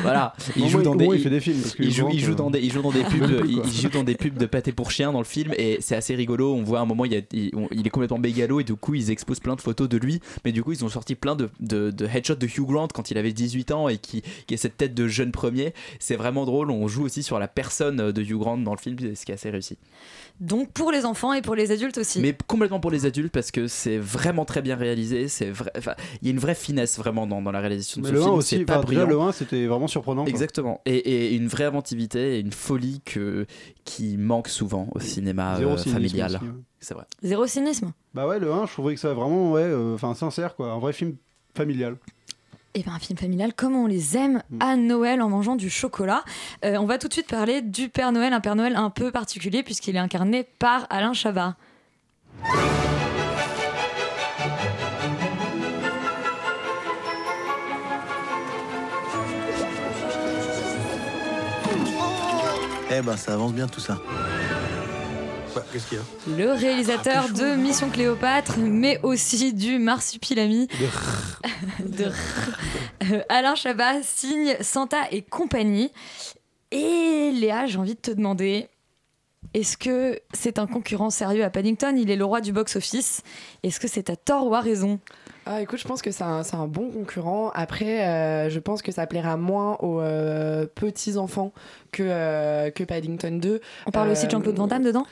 [0.01, 0.33] voilà.
[0.55, 2.71] Au moins, au moins, il fait des films, il joue, il joue dans des, il
[2.71, 5.11] joue dans des pubs, de- il, il joue dans des pubs de pâté pour chien
[5.11, 6.53] dans le film et c'est assez rigolo.
[6.53, 8.63] On voit à un moment, il, y a- il, on- il est complètement bégalo et
[8.63, 11.15] du coup, ils exposent plein de photos de lui, mais du coup, ils ont sorti
[11.15, 14.21] plein de, de, de headshots de Hugh Grant quand il avait 18 ans et qui,
[14.47, 15.73] qui a cette tête de jeune premier.
[15.99, 16.69] C'est vraiment drôle.
[16.69, 19.49] On joue aussi sur la personne de Hugh Dans le film, ce qui est assez
[19.49, 19.77] réussi.
[20.39, 22.19] Donc pour les enfants et pour les adultes aussi.
[22.19, 25.27] Mais complètement pour les adultes parce que c'est vraiment très bien réalisé.
[25.27, 28.07] C'est vrai, enfin, il y a une vraie finesse vraiment dans, dans la réalisation de
[28.07, 28.35] Mais ce le 1 film.
[28.35, 29.23] aussi, c'est pas enfin, déjà, brillant.
[29.23, 30.23] le 1 c'était vraiment surprenant.
[30.23, 30.29] quoi.
[30.29, 30.81] Exactement.
[30.85, 33.45] Et, et une vraie inventivité et une folie que,
[33.85, 36.35] qui manque souvent au cinéma Zéro euh, cynisme familial.
[36.35, 36.51] aussi, ouais.
[36.79, 37.05] C'est vrai.
[37.21, 37.91] Zéro cynisme.
[38.13, 40.79] Bah ouais, le 1, je trouvais que ça vraiment, ouais, euh, enfin sincère quoi, un
[40.79, 41.15] vrai film
[41.55, 41.95] familial.
[42.75, 44.57] Et bien un film familial comme on les aime Mm.
[44.61, 46.23] à Noël en mangeant du chocolat.
[46.65, 49.11] Euh, on va tout de suite parler du Père Noël, un Père Noël un peu
[49.11, 51.55] particulier puisqu'il est incarné par Alain Chabat.
[62.95, 63.97] Eh ben, ça avance bien tout ça.
[65.71, 70.67] Qu'est-ce qu'il y a Le réalisateur de Mission Cléopâtre, mais aussi du Marsupilami.
[71.79, 72.11] de
[73.11, 75.91] Euh, Alain Chabat signe Santa et compagnie.
[76.71, 78.69] Et Léa, j'ai envie de te demander,
[79.53, 81.95] est-ce que c'est un concurrent sérieux à Paddington?
[81.97, 83.21] Il est le roi du box-office.
[83.63, 84.99] Est-ce que c'est à tort ou à raison?
[85.45, 87.51] Ah, écoute, je pense que c'est un, c'est un bon concurrent.
[87.53, 91.51] Après, euh, je pense que ça plaira moins aux euh, petits enfants
[91.91, 93.59] que, euh, que Paddington 2.
[93.85, 95.05] On parle aussi de Jean-Claude Van Damme dedans?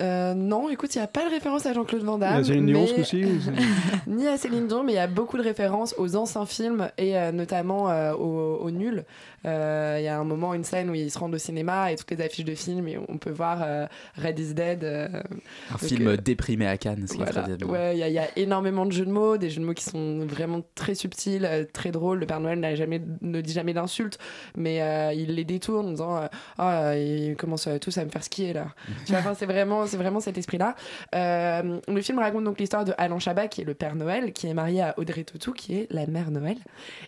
[0.00, 2.34] Euh, non, écoute, il n'y a pas de référence à Jean-Claude Van Damme.
[2.34, 3.24] Il y a Céline Dion, ce mais- coup-ci,
[4.06, 7.16] Ni à Céline Dion, mais il y a beaucoup de références aux anciens films et
[7.18, 9.04] euh, notamment euh, au, au nul.
[9.46, 11.96] Euh, Il y a un moment, une scène où ils se rendent au cinéma et
[11.96, 14.84] toutes les affiches de films et on peut voir euh, Red is Dead.
[14.84, 17.42] euh, Un donc, film déprimé à Cannes, ce qui est voilà.
[17.42, 17.66] très bien.
[17.66, 19.66] Ouais, il y, a- il y a énormément de jeux de mots, des jeux de
[19.66, 22.18] mots qui sont vraiment très subtils, très drôles.
[22.20, 24.18] Le Père Noël n'a jamais, ne dit jamais d'insultes,
[24.56, 26.26] mais euh, il les détourne en disant euh,
[26.58, 28.68] Ah, ils commencent tous à me faire skier là.
[29.06, 30.74] Tu vois, enfin, c'est vraiment, c'est vraiment cet esprit-là.
[31.14, 34.46] Euh, le film raconte donc l'histoire de Alain Chabat, qui est le Père Noël, qui
[34.46, 36.58] est marié à Audrey Tautou, qui est la Mère Noël.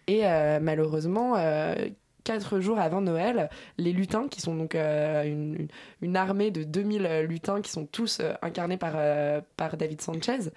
[0.06, 1.36] Et euh, malheureusement.
[1.36, 1.74] euh,
[2.22, 5.68] Quatre jours avant Noël, les lutins, qui sont donc une,
[6.14, 8.92] armée de 2000 lutins qui sont tous incarnés par,
[9.78, 10.50] David Sanchez,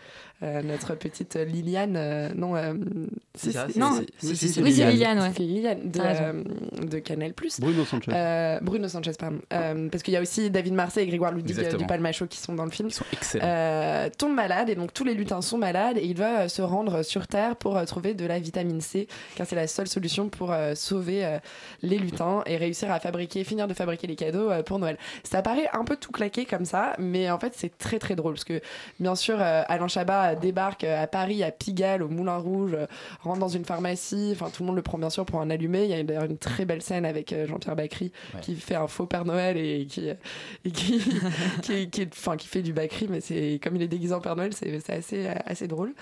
[0.64, 1.96] notre petite Liliane.
[1.98, 5.32] euh, non, euh, non, c'est- si, Liliane, ouais.
[5.36, 6.44] c'est Liliane de, euh,
[6.86, 7.34] de Canal+.
[7.60, 8.12] Bruno Sanchez.
[8.14, 9.40] Euh, Bruno Sanchez, pardon.
[9.54, 11.80] Euh, parce qu'il y a aussi David Marseille et Grégoire Ludig euh, Exactement.
[11.82, 12.90] du Palmacho qui sont dans le film.
[12.90, 13.46] Ils sont excellents.
[13.48, 16.62] Euh, tombe malade et donc tous les lutins sont malades et il va euh, se
[16.62, 20.30] rendre sur Terre pour euh, trouver de la vitamine C car c'est la seule solution
[20.30, 21.38] pour euh, sauver euh,
[21.82, 24.98] les lutins et réussir à fabriquer, finir de fabriquer les cadeaux euh, pour Noël.
[25.24, 28.34] Ça paraît un peu tout claqué comme ça, mais en fait c'est très très drôle
[28.34, 28.62] parce que
[29.00, 32.86] bien sûr euh, Alain Chabat débarque euh, à Paris, à Pigalle, au Moulin Rouge, euh,
[33.22, 35.84] rentre dans une pharmacie, enfin tout le monde le prend bien sûr pour un allumé.
[35.84, 38.42] Il y a d'ailleurs une très belle scène avec euh, Jean-Pierre Bacry Ouais.
[38.42, 41.02] qui fait un faux Père Noël et qui, et qui,
[41.62, 44.36] qui, qui, enfin, qui fait du Bacry, mais c'est comme il est déguisé en Père
[44.36, 45.94] Noël, c'est c'est assez, assez drôle.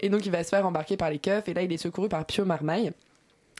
[0.00, 2.08] Et donc il va se faire embarquer par les keufs et là il est secouru
[2.08, 2.92] par Pio Marmaille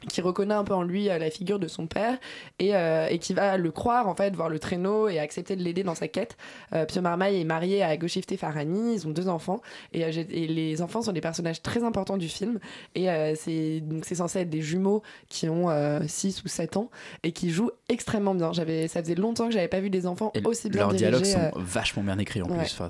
[0.09, 2.19] qui reconnaît un peu en lui euh, la figure de son père
[2.59, 5.63] et, euh, et qui va le croire en fait, voir le traîneau et accepter de
[5.63, 6.37] l'aider dans sa quête.
[6.73, 9.61] Euh, Pio Marmaille est marié à Goshifte Farhani, ils ont deux enfants
[9.93, 12.59] et, euh, et les enfants sont des personnages très importants du film
[12.95, 15.69] et euh, c'est donc c'est censé être des jumeaux qui ont
[16.07, 16.91] 6 ou 7 ans
[17.23, 18.53] et qui jouent extrêmement bien.
[18.53, 21.23] J'avais ça faisait longtemps que j'avais pas vu des enfants Et aussi bien leurs dirigés.
[21.23, 22.59] dialogues sont euh, vachement bien écrits en ouais.
[22.59, 22.77] plus.
[22.79, 22.89] Enfin,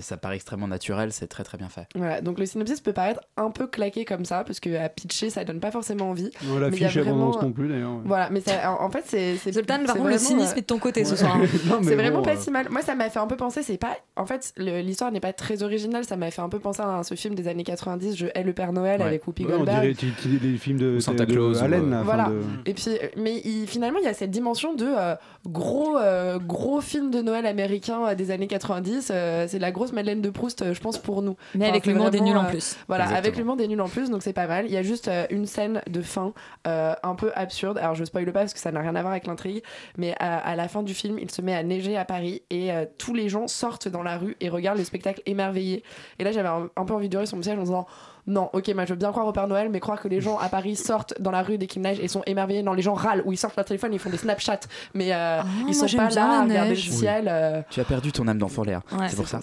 [0.00, 1.86] ça paraît extrêmement naturel, c'est très très bien fait.
[1.94, 5.30] Voilà, donc le synopsis peut paraître un peu claqué comme ça, parce que à pitcher,
[5.30, 6.30] ça donne pas forcément envie.
[6.44, 8.00] Ouais, l'affiche, Mais il y a elle vraiment- non plus, d'ailleurs, ouais.
[8.04, 9.52] Voilà, mais ça, en, en fait, c'est.
[9.52, 11.16] Zoltan, par contre, le cynisme euh, est de ton côté ce ouais.
[11.16, 11.38] soir.
[11.82, 12.68] c'est vraiment bon, pas euh, si mal.
[12.70, 13.96] Moi, ça m'a fait un peu penser, c'est pas.
[14.16, 17.02] En fait, le- l'histoire n'est pas très originale, ça m'a fait un peu penser à
[17.02, 19.06] ce film des années 90, Je hais le Père Noël Ouais.
[19.06, 19.80] avec Whoopi Ouais, on Goldberg.
[19.82, 22.24] dirait tu- tu- des films de, Santa de- de Claus euh, Voilà.
[22.28, 25.14] de- Et puis, euh, mais il- finalement, il y a cette dimension de euh,
[25.46, 29.10] gros, euh, gros film de Noël américain euh, des années 90.
[29.10, 31.36] euh, c'est la grosse Madeleine de Proust, euh, je pense, pour nous.
[31.54, 32.76] Mais avec c'est l'humour des nuls en euh, plus.
[32.88, 34.66] Voilà, avec l'humour des nuls en plus, donc c'est pas mal.
[34.66, 36.32] Il y a juste euh, une scène de fin
[36.66, 37.78] euh, un peu absurde.
[37.78, 39.62] Alors, je spoil pas parce que ça n'a rien à voir avec l'intrigue,
[39.96, 42.72] mais à, à la fin du film, il se met à neiger à Paris et
[42.72, 45.82] euh, tous les gens sortent dans la rue et regardent le spectacle émerveillé.
[46.18, 47.86] Et là, j'avais un, un peu envie de hurler sur mon siège en disant.
[48.24, 50.38] Non, ok, moi je veux bien croire au Père Noël, mais croire que les gens
[50.38, 52.62] à Paris sortent dans la rue dès qu'il neige et sont émerveillés.
[52.62, 54.60] Non, les gens râlent ou ils sortent leur téléphone, ils font des Snapchats,
[54.94, 57.26] mais euh, Ah, ils sont pas là à regarder le ciel.
[57.28, 58.80] euh, Tu as perdu ton âme d'enfant, Léa.
[58.92, 59.40] Ouais, c'est pour ça.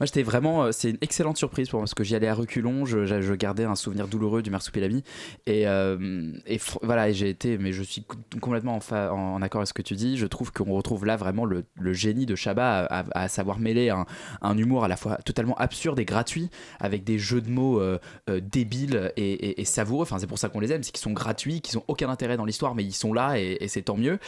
[0.00, 0.64] Moi, j'étais vraiment.
[0.64, 2.84] euh, C'est une excellente surprise pour moi parce que j'y allais à reculons.
[2.84, 5.04] Je, je- je gardais un souvenir douloureux du Marsupilami.
[5.46, 7.58] Et, euh, et voilà, j'ai été.
[7.58, 10.16] Mais je suis co- complètement en, fa- en, accord avec ce que tu dis.
[10.16, 13.58] Je trouve qu'on retrouve là vraiment le, le génie de Chabat à, à- à savoir
[13.58, 14.04] mêler un,
[14.42, 17.98] un humour à la fois totalement absurde et gratuit avec des jeux de mots euh,
[18.30, 20.02] euh, débiles et, et- et savoureux.
[20.02, 20.82] Enfin, c'est pour ça qu'on les aime.
[20.82, 23.58] C'est qu'ils sont gratuits, qu'ils ont aucun intérêt dans l'histoire, mais ils sont là et,
[23.60, 24.18] et c'est tant mieux.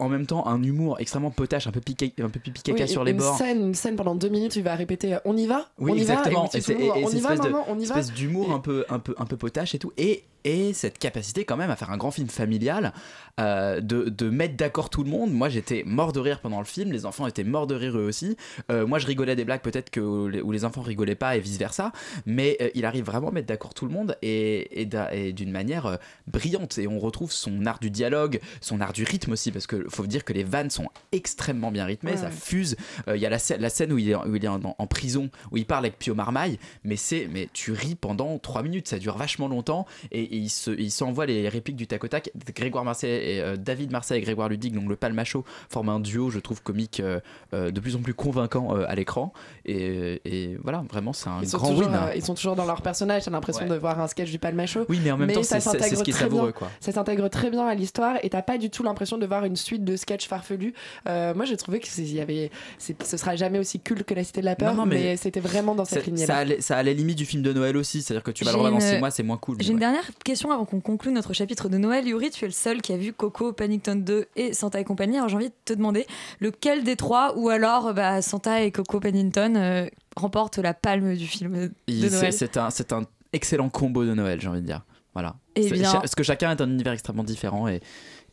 [0.00, 2.40] En même temps, un humour extrêmement potache, un peu piqué, un peu
[2.84, 3.38] oui, sur les une bords.
[3.38, 5.94] Scène, une scène pendant deux minutes, tu vas répéter euh, on y va Oui, on
[5.94, 6.44] y exactement.
[6.44, 7.98] Va, et, Et et- on y va, de- maman, on y va.
[7.98, 9.92] espèce d'humour un peu, un, peu, un peu potache et tout.
[9.96, 12.92] Et, et cette capacité quand même à faire un grand film familial,
[13.40, 15.32] euh, de, de mettre d'accord tout le monde.
[15.32, 18.06] Moi j'étais mort de rire pendant le film, les enfants étaient morts de rire eux
[18.06, 18.36] aussi.
[18.70, 21.58] Euh, moi je rigolais des blagues peut-être que où les, enfants rigolaient pas et vice
[21.58, 21.92] versa.
[22.26, 25.98] Mais euh, il arrive vraiment à mettre d'accord tout le monde et, et d'une manière
[26.26, 26.78] brillante.
[26.78, 30.06] Et on retrouve son art du dialogue, son art du rythme aussi, parce que faut
[30.06, 32.76] dire que les vannes sont extrêmement bien rythmées, Ouais, ça fuse.
[33.06, 35.30] Il y a la, la scène où il est, où il est en, en prison,
[35.50, 38.98] où il parle avec Pio Marmaille, mais c'est, mais tu ris pendant 3 minutes, ça
[38.98, 42.30] dure vachement longtemps, et, et il, se, il s'envoie les répliques du tac au tac.
[42.54, 46.30] Grégoire Marseille et euh, David Marseille et Grégoire Ludig, donc le palmacho, forment un duo,
[46.30, 47.20] je trouve comique euh,
[47.54, 49.32] euh, de plus en plus convaincant à l'écran,
[49.64, 51.98] et, et voilà, vraiment c'est un Ils grand toujours, win.
[52.16, 53.68] ils sont toujours dans leur personnage, t'as l'impression Ouais.
[53.70, 54.84] de voir un sketch du Palmacho.
[54.88, 56.70] Oui, mais en même temps, c'est- ce qui est très savoureux, quoi.
[56.80, 59.56] Ça s'intègre très bien à l'histoire et t'as pas du tout l'impression de voir une
[59.56, 60.74] suite de sketchs farfelus.
[61.06, 64.46] Moi, j'ai trouvé que y avait, ce sera jamais aussi culte que La Cité de
[64.46, 66.94] la Peur, Non, non, mais, mais c'était vraiment dans cette Ça, lignée ça, ça allait
[66.94, 68.98] limite du film de Noël aussi, c'est-à-dire que tu vas le revoir dans une- 6
[68.98, 69.56] mois, c'est moins cool.
[69.60, 72.06] J'ai une dernière question avant qu'on conclue notre chapitre de Noël.
[72.06, 75.16] Yuri, tu es le seul qui a vu Coco, Paddington 2 et Santa et compagnie.
[75.16, 76.06] Alors j'ai envie de te demander
[76.40, 81.26] lequel des trois, ou alors bah, Santa et Coco Paddington, euh, remporte la palme du
[81.26, 82.56] film de Noël C'est
[82.92, 83.02] un,
[83.32, 84.82] excellent combo de Noël, j'ai envie de dire.
[85.14, 85.36] Voilà.
[85.54, 87.80] Eh C'est- bien- Parce que chacun est un univers extrêmement différent et,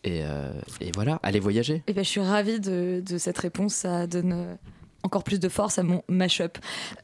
[0.04, 1.84] et, euh, et voilà, allez voyager.
[1.88, 3.74] Et ben, je suis ravie de, de cette réponse.
[3.74, 4.56] Ça donne euh,
[5.06, 6.58] encore plus de force à mon mashup.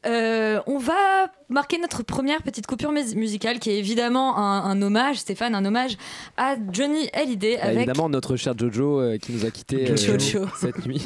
[0.05, 4.81] Euh, on va marquer notre première petite coupure mus- musicale qui est évidemment un, un
[4.81, 5.97] hommage, Stéphane, un hommage
[6.37, 10.47] à Johnny Hallyday Bah, avec Évidemment, notre cher Jojo euh, qui nous a quittés Jojo.
[10.59, 11.05] cette nuit.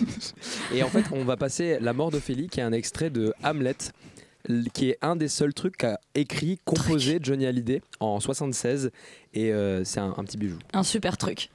[0.74, 3.76] Et en fait, on va passer La mort d'Ophélie, qui est un extrait de Hamlet,
[4.74, 8.92] qui est un des seuls trucs qu'a écrit, composé Johnny Hallyday en 76.
[9.34, 10.58] Et euh, c'est un, un petit bijou.
[10.74, 11.50] un super truc.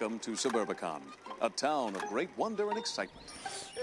[0.00, 1.00] Welcome to Suburbicon,
[1.42, 3.20] a town of great wonder and excitement.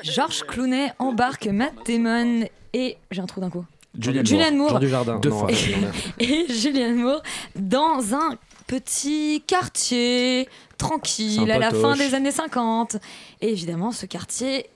[0.02, 3.66] Georges Clooney embarque Matt Damon et j'ai un trou d'un coup.
[4.00, 4.72] Julianne Moore.
[4.72, 4.72] Moore.
[4.72, 5.20] Jean Dujardin.
[5.20, 5.50] Deux Non, fois.
[5.54, 5.92] Julianne.
[6.20, 7.22] et Julianne Moore
[7.56, 10.50] dans un petit quartier
[10.80, 12.98] tranquille à la fin des années 50.
[13.42, 14.72] Et évidemment, ce quartier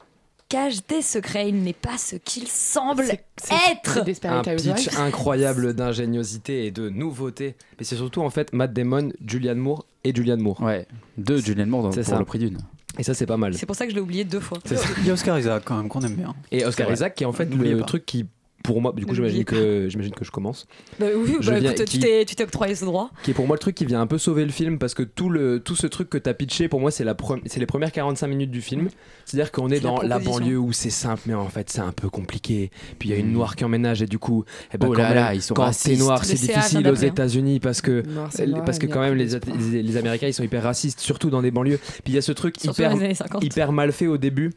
[0.47, 1.49] cache des secrets.
[1.49, 3.97] Il n'est pas ce qu'il semble être.
[4.25, 7.55] un pitch incroyable d'ingéniosité et de nouveauté.
[7.79, 10.61] Mais c'est surtout en fait Matt Damon, Julianne Moore et Julianne Moore.
[10.61, 10.87] Ouais,
[11.17, 12.19] deux Julianne Moore dans- C'est pour ça.
[12.19, 12.57] le prix d'une.
[12.99, 13.53] Et ça, c'est pas mal.
[13.53, 14.57] C'est pour ça que je l'ai oublié deux fois.
[14.65, 14.87] C'est ça.
[14.99, 16.35] Il y a Oscar Isaac quand même qu'on aime bien.
[16.51, 16.91] Et Oscar.
[16.91, 17.85] Isaac qui est en fait le pas.
[17.85, 18.25] truc qui,
[18.63, 20.67] pour moi, du coup, Ne j'imagine que, j'imagine que je commence.
[20.99, 23.09] Bah oui, Je bah viens- écoute, qui- tu t'es octroyé ce droit.
[23.23, 25.03] qui est pour moi le truc qui vient un peu sauver le film parce que
[25.03, 27.65] tout, le, tout ce truc que t'as pitché pour moi c'est la pre- c'est les
[27.65, 28.89] premières 45 minutes du film.
[29.25, 31.79] C'est à dire qu'on est dans la, banlieue où c'est simple mais en fait c'est
[31.81, 32.71] un peu compliqué.
[32.99, 35.01] Puis il y a une noire qui emménage et du coup eh ben, Oh quand
[35.01, 37.07] là même, ils sont quand t'es noir c'est difficile aux hein.
[37.07, 39.27] États-Unis parce que Noir, c'est noir, parce que quand même les,
[39.71, 41.79] les, les Américains ils sont hyper racistes surtout dans des banlieues.
[42.03, 43.43] Puis il y a ce truc hyper dans les années 50.
[43.43, 44.51] hyper mal fait au début.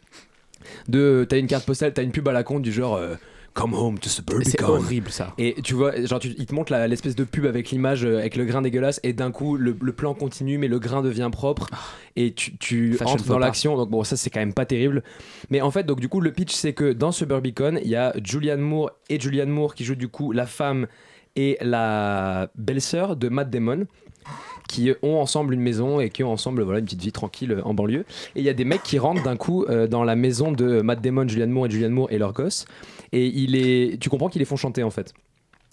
[0.88, 3.14] De t'as une carte postale t'as une pub à la con du genre euh,
[3.54, 4.50] Come home to Suburbicon.
[4.50, 5.32] C'est horrible, ça.
[5.38, 8.34] Et tu vois, genre, tu, il te montre l'espèce de pub avec l'image, euh, avec
[8.36, 11.68] le grain dégueulasse, et d'un coup, le, le plan continue, mais le grain devient propre,
[12.16, 13.76] et tu, tu entres dans l'action.
[13.76, 15.04] Donc, bon, ça, c'est quand même pas terrible.
[15.50, 18.12] Mais en fait, donc, du coup, le pitch, c'est que dans Suburbicon, il y a
[18.24, 20.88] Julianne Moore et Julianne Moore qui jouent, du coup, la femme
[21.36, 23.86] et la belle-sœur de Matt Damon
[24.68, 27.62] qui ont ensemble une maison et qui ont ensemble voilà, une petite vie tranquille euh,
[27.64, 28.04] en banlieue.
[28.34, 30.80] Et il y a des mecs qui rentrent d'un coup euh, dans la maison de
[30.80, 32.64] Matt Damon, Julianne Moore et Julianne Moore et leur gosse.
[33.14, 35.14] Et il est, tu comprends qu'ils les font chanter en fait.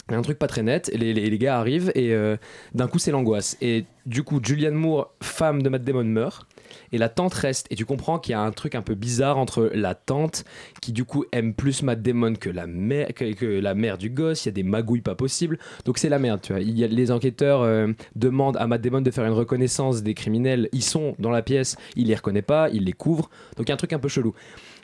[0.08, 2.12] Il y a un truc pas très net, et les, les- les gars arrivent et
[2.12, 2.36] euh,
[2.74, 3.56] d'un coup c'est l'angoisse.
[3.60, 6.46] Et du coup, Julianne Moore, femme de Matt Damon, meurt.
[6.90, 9.38] Et la tante reste, et tu comprends qu'il y a un truc un peu bizarre
[9.38, 10.44] entre la tante
[10.80, 14.44] qui du coup aime plus Matt Damon que la mère, que, la mère du gosse.
[14.44, 16.40] Il y a des magouilles pas possibles, donc c'est la merde.
[16.42, 19.32] Tu vois, il y a, les enquêteurs euh, demandent à Matt Damon de faire une
[19.34, 20.68] reconnaissance des criminels.
[20.72, 23.30] Ils sont dans la pièce, il les reconnaît pas, il les couvre.
[23.56, 24.34] Donc il y a un truc un peu chelou.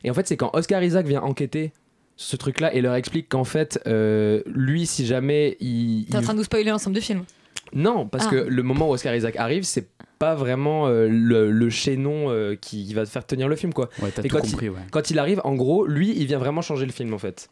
[0.04, 1.72] Et en fait, c'est quand Oscar Isaac vient enquêter
[2.20, 6.24] ce truc-là et leur explique qu'en fait, euh, lui, si jamais il, T'es en il-
[6.24, 7.22] train de nous spoiler l'ensemble du film.
[7.72, 8.30] non, parce Ah.
[8.30, 9.86] que le moment où Oscar Isaac arrive, c'est
[10.18, 13.88] pas vraiment euh, le, le chaînon euh, qui va te faire tenir le film quoi.
[14.02, 14.80] Ouais, t'as Et tout quand compris, il, ouais.
[14.90, 17.48] quand il arrive, en gros, lui, il vient vraiment changer le film en fait.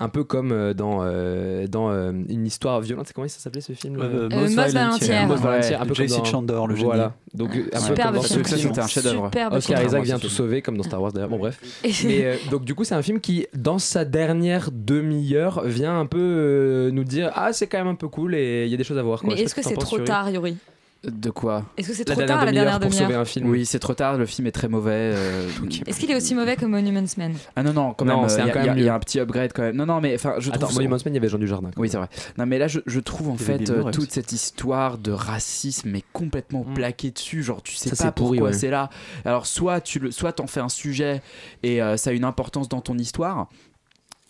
[0.00, 3.06] Un peu comme euh, dans, euh, dans euh, une histoire violente.
[3.06, 5.26] C'est comment ça s'appelait ce film Euh, Euh, Mos Volunteer.
[5.26, 6.20] Mos Ouais, Volunteer, un peu J.C.
[6.24, 6.86] Chandor, le génie.
[6.86, 7.12] Voilà.
[7.34, 8.44] Donc un peu Superbe comme dans film.
[8.44, 9.26] C'était un chef-d'œuvre.
[9.26, 9.82] Superbe Oscar.
[9.84, 11.28] Isaac vient tout sauver, comme dans Star Wars d'ailleurs.
[11.28, 11.60] Bon, bref.
[11.84, 16.00] Et- Mais euh, donc, du coup, c'est un film qui, dans sa dernière demi-heure, vient
[16.00, 18.74] un peu euh, nous dire Ah, c'est quand même un peu cool et il y
[18.74, 19.20] a des choses à voir.
[19.20, 19.34] quoi.
[19.34, 20.56] Mais est-ce que ce c'est trop tard, Yuri?
[21.02, 23.48] De quoi Est-ce que c'est trop tard la demi-heure dernière pour sauver demi-heure un film.
[23.48, 25.12] Oui, c'est trop tard, le film est très mauvais.
[25.14, 25.48] euh,
[25.86, 27.34] Est-ce qu'il est aussi mauvais que Monuments Men?
[27.56, 28.30] Ah non, non, quand Non, même,
[28.76, 29.76] il y, y y a un petit upgrade quand même.
[29.76, 30.76] Non, non, mais enfin, je Attends, trouve.
[30.76, 31.70] Monuments Men, il y avait Jean Dujardin.
[31.78, 32.08] Oui, c'est vrai.
[32.36, 36.04] Non, mais là, je, je trouve en fait euh, toute cette histoire de racisme est
[36.12, 36.74] complètement Mm.
[36.74, 37.42] plaquée dessus.
[37.42, 38.52] Genre, tu sais Ça, pas pourquoi ouais.
[38.52, 38.90] c'est là.
[39.24, 41.22] Alors, soit tu le, soit t'en fais un sujet
[41.62, 43.48] et euh, ça a une importance dans ton histoire,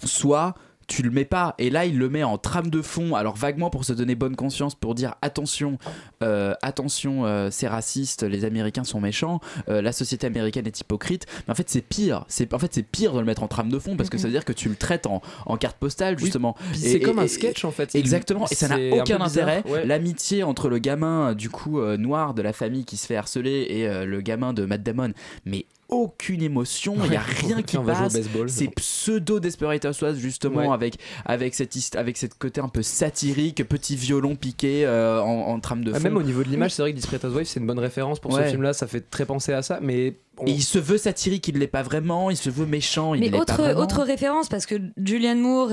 [0.05, 0.55] soit
[0.91, 1.55] tu le mets pas.
[1.59, 4.35] Et là il le met en trame de fond alors vaguement pour se donner bonne
[4.35, 5.79] conscience pour dire attention
[6.23, 11.27] euh, attention euh, c'est raciste les américains sont méchants euh, la société américaine est hypocrite.
[11.47, 12.25] Mais en fait c'est pire.
[12.29, 14.27] C'est en fait c'est pire de le mettre en trame de fond parce que ça
[14.27, 16.57] veut dire que tu le traites en, en carte postale justement.
[16.75, 17.95] C'est et- comme un et- sketch en fait.
[17.95, 19.63] Exactement, et ça n'a aucun intérêt.
[19.69, 19.87] ouais.
[19.87, 24.05] L'amitié entre le gamin du coup noir de la famille qui se fait harceler et
[24.05, 25.13] le gamin de Matt Damon,
[25.45, 27.25] mais aucune émotion, il y a Ouais.
[27.47, 28.13] rien qui passe.
[28.13, 28.49] baseball.
[28.49, 30.73] C'est pseudo Desperate Housewives justement Ouais.
[30.75, 35.61] avec avec cette avec cette côté un peu satirique, petit violon piqué euh, en, en
[35.61, 36.03] trame de Ah, fond.
[36.05, 38.33] même au niveau de l'image, c'est vrai que Desperate Housewives, c'est une bonne référence pour
[38.33, 38.51] ce Ouais.
[38.51, 38.73] film-là.
[38.73, 41.67] Ça fait très penser à ça, mais on- Et il se veut satirique, il l'est
[41.67, 45.41] pas vraiment, il se veut méchant, il Mais pas autre, autre référence, parce que Julianne
[45.41, 45.73] Moore,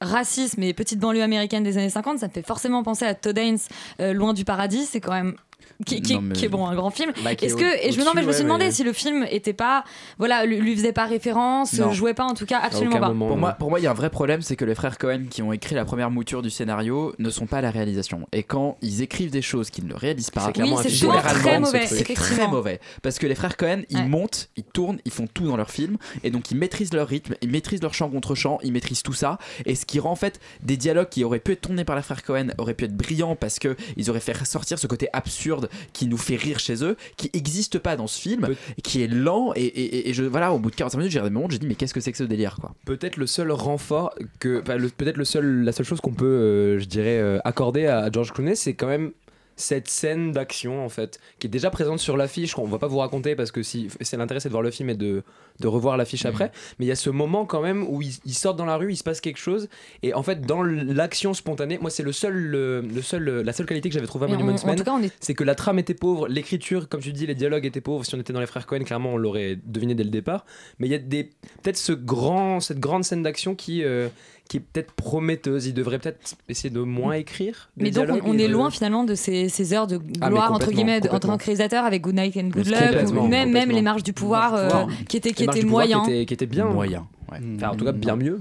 [0.00, 3.38] racisme et petite banlieue américaine des années 50, ça me fait forcément penser à Todd
[3.38, 3.58] Haynes,
[4.00, 5.34] euh, Loin du paradis, c'est quand même.
[5.86, 7.12] Qui, qui- Non, mais- qui est bon, un grand film.
[7.24, 8.84] Bah, est Est-ce que et je me non, mais je me suis demandé ouais, si
[8.84, 9.84] le film était pas
[10.18, 11.92] voilà lui, lui faisait pas référence, Non.
[11.92, 13.08] jouait pas en tout cas absolument pas.
[13.08, 13.26] moment.
[13.28, 15.24] Pour moi, pour moi, il y a un vrai problème, c'est que les frères Cohen
[15.28, 18.26] qui ont écrit la première mouture du scénario ne sont pas à la réalisation.
[18.32, 20.70] Et quand ils écrivent des choses qu'ils ne réalisent pas, C'est Oui,
[21.24, 22.80] très mauvais, c'est très mauvais.
[23.02, 24.06] Parce que les frères Cohen, ils Ouais.
[24.06, 25.96] montent, ils tournent, ils font tout dans leur film.
[26.22, 29.12] Et donc, ils maîtrisent leur rythme, ils maîtrisent leur chant contre chant, ils maîtrisent tout
[29.12, 29.38] ça.
[29.66, 32.02] Et ce qui rend en fait des dialogues qui auraient pu être tournés par les
[32.02, 35.53] frères Cohen auraient pu être brillants parce que ils auraient fait ressortir ce côté absurde
[35.92, 38.48] qui nous fait rire chez eux, qui n'existe pas dans ce film,
[38.82, 39.52] qui est lent.
[39.56, 41.74] Et, et- et je, voilà, au bout de 45 minutes, j'ai moments j'ai dit, mais
[41.74, 42.74] qu'est-ce que c'est que ce délire, quoi?
[42.84, 44.60] peut-être le seul renfort que
[44.96, 48.32] peut-être le seul la seule chose qu'on peut euh, je dirais euh, accorder à George
[48.32, 49.12] Clooney c'est quand même
[49.56, 52.98] cette scène d'action en fait qui est déjà présente sur l'affiche qu'on va pas vous
[52.98, 55.22] raconter parce que si c'est l'intérêt c'est de voir le film et de,
[55.60, 58.34] de revoir l'affiche après mais il y a ce moment quand même où ils, ils
[58.34, 59.68] sortent dans la rue il se passe quelque chose
[60.02, 63.66] et en fait dans l'action spontanée moi c'est le seul le, le seul la seule
[63.66, 64.76] qualité que j'avais trouvé à Mais on- on est
[65.20, 68.04] c'est que la trame était pauvre, l'écriture, comme tu dis, les dialogues étaient pauvres.
[68.04, 70.44] Si on était dans les frères Cohen, clairement, on l'aurait deviné dès le départ.
[70.78, 71.24] Mais il y a des
[71.62, 74.08] peut-être ce grand, cette grande scène d'action qui, euh,
[74.48, 75.66] qui est peut-être prometteuse.
[75.66, 77.70] Il devrait peut-être essayer de moins écrire.
[77.76, 80.52] des Mais donc on, est de- loin finalement de ces, ces heures de Ah, gloire
[80.52, 83.82] entre guillemets en tant que réalisateur avec Good Night and Good Luck ou même les
[83.82, 84.88] marges du pouvoir euh, Pouvoir.
[85.08, 86.06] qui étaient qui marches.
[86.06, 86.66] Qui étaient bien.
[86.66, 87.06] Moyen.
[87.32, 87.38] ouais.
[87.56, 88.40] Enfin, en tout cas, bien mieux.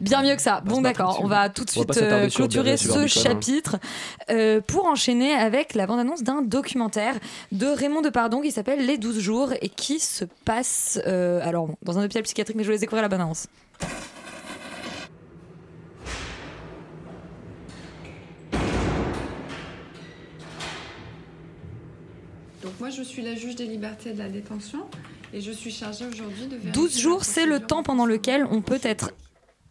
[0.00, 0.60] Bien mieux que ça.
[0.64, 1.20] Bon, d'accord.
[1.22, 3.06] On va tout de suite euh, clôturer ce hein.
[3.06, 3.76] chapitre
[4.30, 7.14] euh, pour enchaîner avec la bande-annonce d'un documentaire
[7.52, 11.98] de Raymond Depardon qui s'appelle Les 12 jours et qui se passe euh, alors dans
[11.98, 13.46] un hôpital psychiatrique, mais je vous laisse découvrir la bande-annonce.
[22.82, 24.80] Moi, je suis la juge des libertés de la détention
[25.32, 28.60] et je suis chargée aujourd'hui de vérifier 12 jours, c'est le temps pendant lequel on
[28.60, 29.12] peut être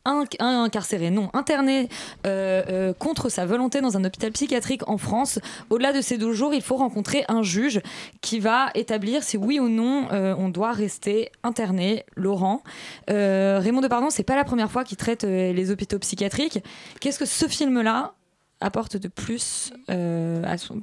[0.05, 1.89] inc- incarcéré, non, interné
[2.25, 5.39] euh, euh, contre sa volonté dans un hôpital psychiatrique en France.
[5.69, 7.81] Au-delà de ces 12 jours, il faut rencontrer un juge
[8.21, 12.05] qui va établir si oui ou non euh, on doit rester interné.
[12.15, 12.63] Laurent,
[13.09, 16.59] Raymond Depardon, c'est pas la première fois qu'il traite les hôpitaux psychiatriques.
[17.01, 18.13] Qu'est-ce que ce film-là
[18.61, 20.81] apporte de plus à, son-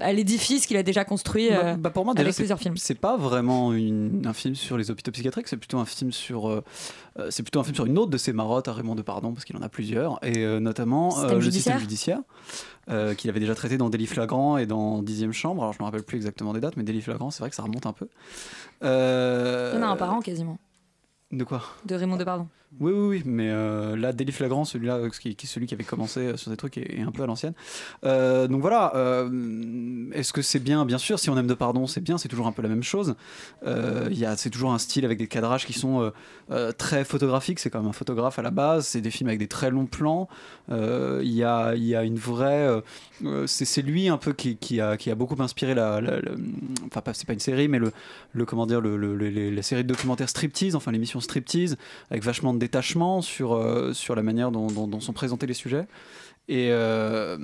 [0.00, 2.76] à l'édifice qu'il a déjà construit Bah, euh, bah, pour moi, déjà, avec plusieurs films
[2.76, 6.48] C'est pas vraiment une- un film sur les hôpitaux psychiatriques, c'est plutôt un film sur,
[6.48, 6.64] euh,
[7.18, 9.44] euh, c'est plutôt un film sur une autre de ses marottes à Raymond Depardon, parce
[9.44, 12.20] qu'il en a plusieurs, et euh, notamment Système le système judiciaire,
[13.16, 15.62] qu'il avait déjà traité dans Délit flagrant et dans Dixième chambre.
[15.62, 17.62] Alors je me rappelle plus exactement des dates, mais Délit flagrant, c'est vrai que ça
[17.62, 18.08] remonte un peu.
[18.82, 20.58] Il y en a un par an quasiment,
[21.32, 21.62] De quoi?
[21.86, 22.48] De Raymond Depardon.
[22.80, 26.20] Oui, oui, oui, mais euh, là, Délit flagrant, celui-là, euh, qui, celui qui avait commencé
[26.20, 27.54] euh, sur des trucs, est, un peu à l'ancienne.
[28.02, 28.92] Donc voilà,
[30.12, 30.84] est-ce que c'est bien?
[30.84, 32.82] Bien sûr, si on aime de pardon, c'est bien, c'est toujours un peu la même
[32.82, 33.14] chose.
[33.64, 36.12] C'est toujours un style avec des cadrages qui sont
[36.78, 39.48] très photographiques, c'est quand même un photographe à la base, c'est des films avec des
[39.48, 40.28] très longs plans.
[40.70, 42.82] Il y, a, y a une vraie.
[43.46, 46.00] c'est lui un peu qui, a, qui a beaucoup inspiré la.
[46.86, 47.92] enfin, c'est pas une série, mais le,
[48.32, 51.76] le comment dire, le- les- la série de documentaires Striptease, enfin l'émission Striptease,
[52.10, 55.86] avec vachement de détachement sur, euh, sur la manière dont, sont présentés les sujets.
[56.46, 57.38] Et, euh,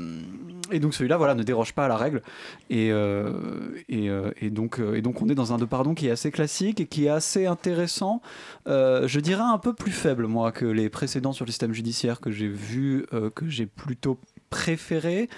[0.70, 2.22] et donc celui-là voilà, ne déroge pas à la règle.
[2.70, 6.30] Et, euh, et, donc, et donc on est dans un de pardon qui est assez
[6.30, 8.22] classique et qui est assez intéressant.
[8.66, 12.30] Je dirais un peu plus faible, moi, que les précédents sur le système judiciaire que
[12.30, 14.18] j'ai vu, que j'ai plutôt
[14.50, 15.28] préféré.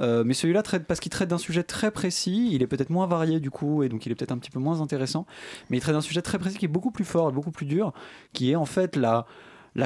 [0.00, 3.06] Euh, mais celui-là, traite, parce qu'il traite d'un sujet très précis, il est peut-être moins
[3.06, 5.26] varié du coup, et donc il est peut-être un petit peu moins intéressant.
[5.70, 7.92] Mais il traite d'un sujet très précis qui est beaucoup plus fort beaucoup plus dur,
[8.32, 9.26] qui est en fait la,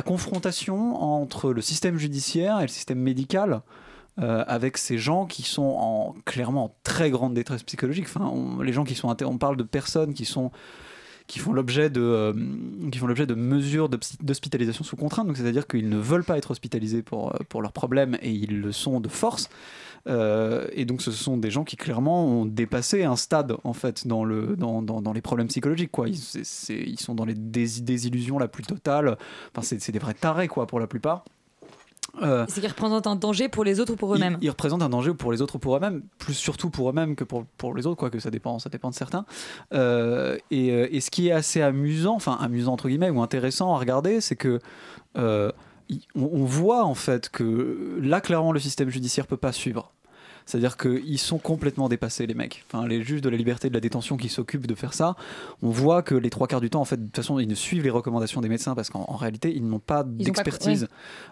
[0.04, 3.62] confrontation entre le système judiciaire et le système médical.
[4.18, 8.06] euh, avec ces gens qui sont en, clairement en très grande détresse psychologique.
[8.08, 8.32] Enfin,
[8.62, 10.52] les gens qui sont, on parle de personnes qui sont
[11.26, 12.32] qui font l'objet de euh,
[12.96, 15.26] font l'objet de mesures d'hospi- d'hospitalisation sous contrainte.
[15.26, 18.60] Donc c'est-à-dire qu'ils ne veulent pas être hospitalisés pour euh, pour leurs problèmes et ils
[18.60, 19.48] le sont de force.
[20.08, 24.06] Euh, et donc ce sont des gens qui clairement ont dépassé un stade en fait
[24.06, 26.06] dans le dans, dans, dans les problèmes psychologiques quoi.
[26.08, 26.16] Ils,
[27.00, 29.16] sont dans les dés- désillusions la plus totale.
[29.54, 31.24] Enfin c'est des vrais tarés quoi pour la plupart.
[32.22, 34.38] Euh, C'est qu'ils représentent un danger pour les autres ou pour eux-mêmes.
[34.40, 37.14] ils, ils représentent un danger pour les autres ou pour eux-mêmes, plus surtout pour eux-mêmes
[37.16, 39.24] que pour, pour les autres, quoique ça dépend, ça dépend de certains.
[39.74, 43.74] Euh, et, euh, et ce qui est assez amusant, enfin amusant entre guillemets, ou intéressant
[43.74, 44.60] à regarder, c'est que
[45.18, 45.52] euh,
[46.14, 49.92] on, on voit en fait que là, clairement, le système judiciaire peut pas suivre.
[50.46, 52.64] C'est-à-dire qu'ils sont complètement dépassés, les mecs.
[52.68, 55.16] Enfin, les juges de la liberté et de la détention qui s'occupent de faire ça,
[55.60, 57.54] on voit que les trois quarts du temps, en fait, de toute façon, ils ne
[57.54, 60.88] suivent les recommandations des médecins parce qu'en en réalité, ils n'ont pas d'expertise ouais.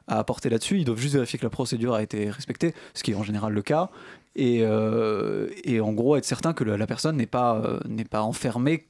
[0.09, 0.79] à apporter là-dessus.
[0.79, 3.53] Ils doivent juste vérifier que la procédure a été respectée, ce qui est en général
[3.53, 3.91] le cas.
[4.37, 8.23] Et, euh, et en gros, être certain que la personne n'est pas, euh, n'est pas
[8.23, 8.89] enfermée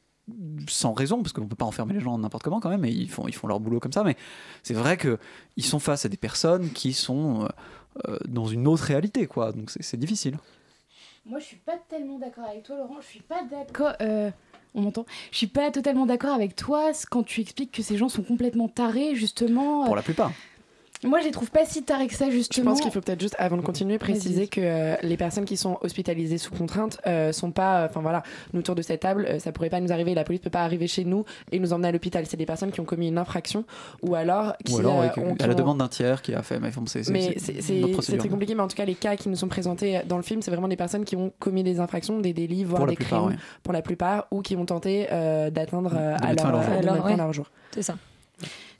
[0.68, 2.90] sans raison, parce qu'on ne peut pas enfermer les gens n'importe comment quand même, et
[2.90, 4.04] ils font, ils font leur boulot comme ça.
[4.04, 4.16] Mais
[4.62, 7.48] c'est vrai qu'ils sont face à des personnes qui sont euh,
[8.26, 9.52] dans une autre réalité, quoi.
[9.52, 10.36] Donc c'est difficile.
[11.26, 12.96] Moi, je suis pas tellement d'accord avec toi, Laurent.
[13.00, 13.94] Je suis pas d'accord.
[14.02, 14.30] euh,
[14.74, 18.10] On m'entend Je suis pas totalement d'accord avec toi quand tu expliques que ces gens
[18.10, 19.86] sont complètement tarés, justement.
[19.86, 20.32] Pour la plupart.
[21.04, 22.70] Moi, je les trouve pas si tarés que ça, Je justement.
[22.72, 25.78] pense qu'il faut peut-être juste, avant de continuer, préciser que euh, les personnes qui sont
[25.82, 27.86] hospitalisées sous contrainte euh, sont pas.
[27.88, 30.14] Enfin voilà, nous autour de cette table, euh, ça pourrait pas nous arriver.
[30.14, 32.24] La police peut pas arriver chez nous et nous emmener à l'hôpital.
[32.26, 33.64] C'est des personnes qui ont commis une infraction
[34.02, 34.72] ou alors qui.
[34.74, 36.58] Ou alors euh, avec- ont- qui à la ont- demande d'un tiers qui a fait.
[36.60, 40.00] Mais bon, c'est très compliqué, mais en tout cas, les cas qui nous sont présentés
[40.06, 42.86] dans le film, c'est vraiment des personnes qui ont commis des infractions, des délits, voire
[42.86, 43.42] des plupart, crimes, ouais.
[43.62, 46.50] pour la plupart, ou qui ont tenté euh, d'atteindre euh, à leur,
[46.82, 47.16] leur euh, ouais.
[47.16, 47.50] leur jour.
[47.72, 47.94] C'est ça.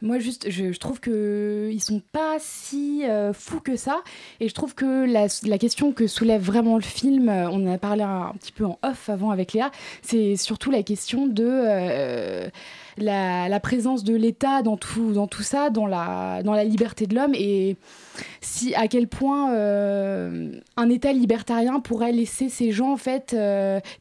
[0.04, 4.02] Moi, juste, je, trouve que ils sont pas si euh, fous que ça.
[4.38, 7.78] Et je trouve que la, question que soulève vraiment le film, euh, on en a
[7.78, 9.70] parlé un, petit peu en off avant avec Léa,
[10.02, 12.48] c'est surtout la question de euh,
[12.98, 17.78] la, présence de l'État dans tout, ça, dans la, liberté de l'homme et
[18.42, 19.52] si à quel point
[20.76, 23.34] un État libertarien pourrait laisser ces gens en fait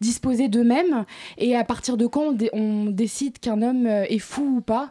[0.01, 1.05] disposer d'eux-mêmes
[1.37, 4.89] et à partir de quand on, dé- on décide qu'un homme est fou ou pas?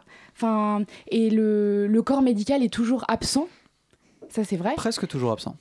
[1.07, 3.47] Et le corps médical est toujours absent.
[4.29, 4.73] Ça, c'est vrai.
[4.75, 5.55] Presque toujours absent.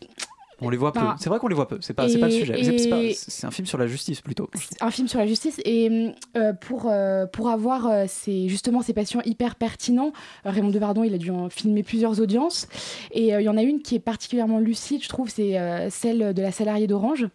[0.62, 1.00] On les voit peu.
[1.00, 1.78] Bah, C'est vrai qu'on les voit peu.
[1.80, 3.12] C'est pas, pas le et- sujet.
[3.14, 4.48] C'est- un film sur la justice plutôt.
[4.80, 8.92] un film sur la justice et euh, pour, euh, pour avoir euh, ces, justement ces
[8.92, 10.12] patients hyper pertinents,
[10.44, 12.68] Raymond Devardon il a dû en filmer plusieurs audiences
[13.10, 15.56] et il y en a une qui est particulièrement lucide je trouve c'est
[15.90, 17.26] celle de la salariée d'Orange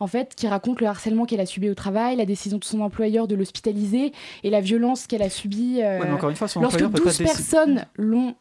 [0.00, 2.80] en fait qui raconte le harcèlement qu'elle a subi au travail, la décision de son
[2.80, 4.12] employeur de l'hospitaliser
[4.42, 7.02] et la violence qu'elle a subie Ouais, mais encore une fois, son lorsque employeur peut
[7.02, 7.24] pas 12 décider.
[7.24, 8.34] personnes l'ont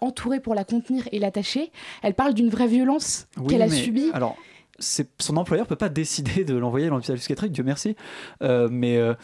[0.00, 1.70] entourée pour la contenir et l'attacher
[2.02, 3.70] elle parle d'une vraie violence Oui, qu'elle a mais
[4.12, 4.36] Alors,
[4.78, 7.96] son employeur peut pas décider de l'envoyer dans l'hôpital psychiatrique, Dieu merci.
[8.42, 9.14] Euh, mais euh,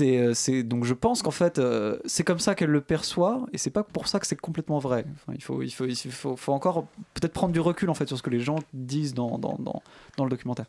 [0.00, 1.60] euh, c'est donc je pense qu'en fait
[2.04, 5.04] c'est comme ça qu'elle le perçoit et c'est pas pour ça que c'est complètement vrai.
[5.34, 8.22] Il faut il faut il faut encore peut-être prendre du recul en fait sur ce
[8.22, 9.82] que les gens disent dans dans, dans,
[10.16, 10.66] dans le documentaire.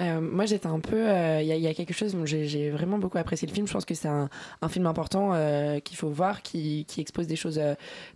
[0.00, 0.96] Euh, moi, j'étais un peu.
[1.08, 3.66] euh, Il y, a- il y a quelque chose j'ai vraiment beaucoup apprécié le film.
[3.66, 4.28] Je pense que c'est un,
[4.62, 7.60] un film important euh, qu'il faut voir, qui, qui expose des choses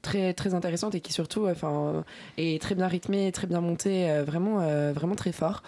[0.02, 2.04] très, très intéressantes et qui surtout enfin,
[2.38, 4.58] est très bien rythmé, très bien monté, vraiment,
[4.92, 5.62] vraiment très fort.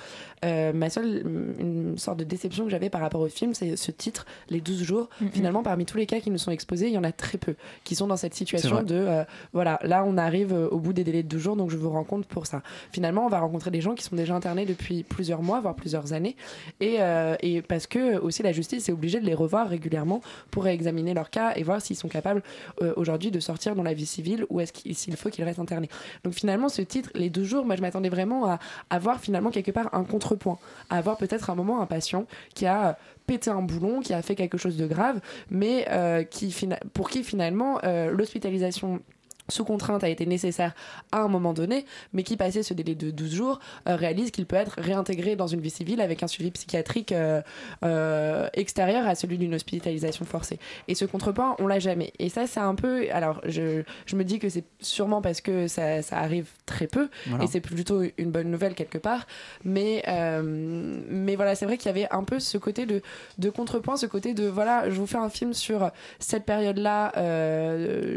[0.44, 1.22] Ma seule
[1.58, 4.82] une sorte de déception que j'avais par rapport au film, c'est ce titre, Les 12
[4.82, 5.08] jours.
[5.32, 7.54] Finalement, parmi tous les cas qui nous sont exposés, il y en a très peu
[7.84, 11.28] qui sont dans cette situation de voilà, là on arrive au bout des délais de
[11.28, 12.62] 12 jours, donc je vous rencontre pour ça.
[12.92, 16.03] Finalement, on va rencontrer des gens qui sont déjà internés depuis plusieurs mois, voire plusieurs
[16.12, 16.36] années,
[16.80, 20.66] et, euh, et parce que aussi la justice est obligée de les revoir régulièrement pour
[20.66, 22.42] examiner leur cas et voir s'ils sont capables
[22.82, 25.59] euh, aujourd'hui de sortir dans la vie civile ou est-ce qu'il s'il faut qu'ils restent
[25.59, 25.88] internés.
[26.24, 28.59] Donc finalement, ce titre, les deux jours, moi je m'attendais vraiment à
[28.90, 30.59] avoir finalement quelque part un contrepoint,
[30.90, 34.34] à avoir peut-être un moment un patient qui a pété un boulon, qui a fait
[34.34, 36.55] quelque chose de grave, mais euh, qui
[36.92, 37.80] pour qui finalement
[38.11, 39.00] l'hospitalisation
[39.49, 40.74] sous contrainte a été nécessaire
[41.12, 44.47] à un moment donné, mais qui, passé ce délai de 12 jours, euh, réalise qu'il
[44.47, 47.42] peut être réintégré dans une vie civile avec un suivi psychiatrique euh,
[47.84, 50.59] euh, extérieur à celui d'une hospitalisation forcée.
[50.88, 52.12] Et ce contrepoint, on l'a jamais.
[52.18, 53.07] Et ça, c'est un peu...
[53.12, 57.09] Alors, je, je me dis que c'est sûrement parce que ça, ça arrive très peu,
[57.26, 57.45] Voilà.
[57.45, 59.26] et c'est plutôt une bonne nouvelle quelque part,
[59.62, 60.03] mais,
[60.42, 63.03] mais voilà, c'est vrai qu'il y avait un peu ce côté de,
[63.38, 67.12] de contrepoint, ce côté de, voilà, je vous fais un film sur cette période-là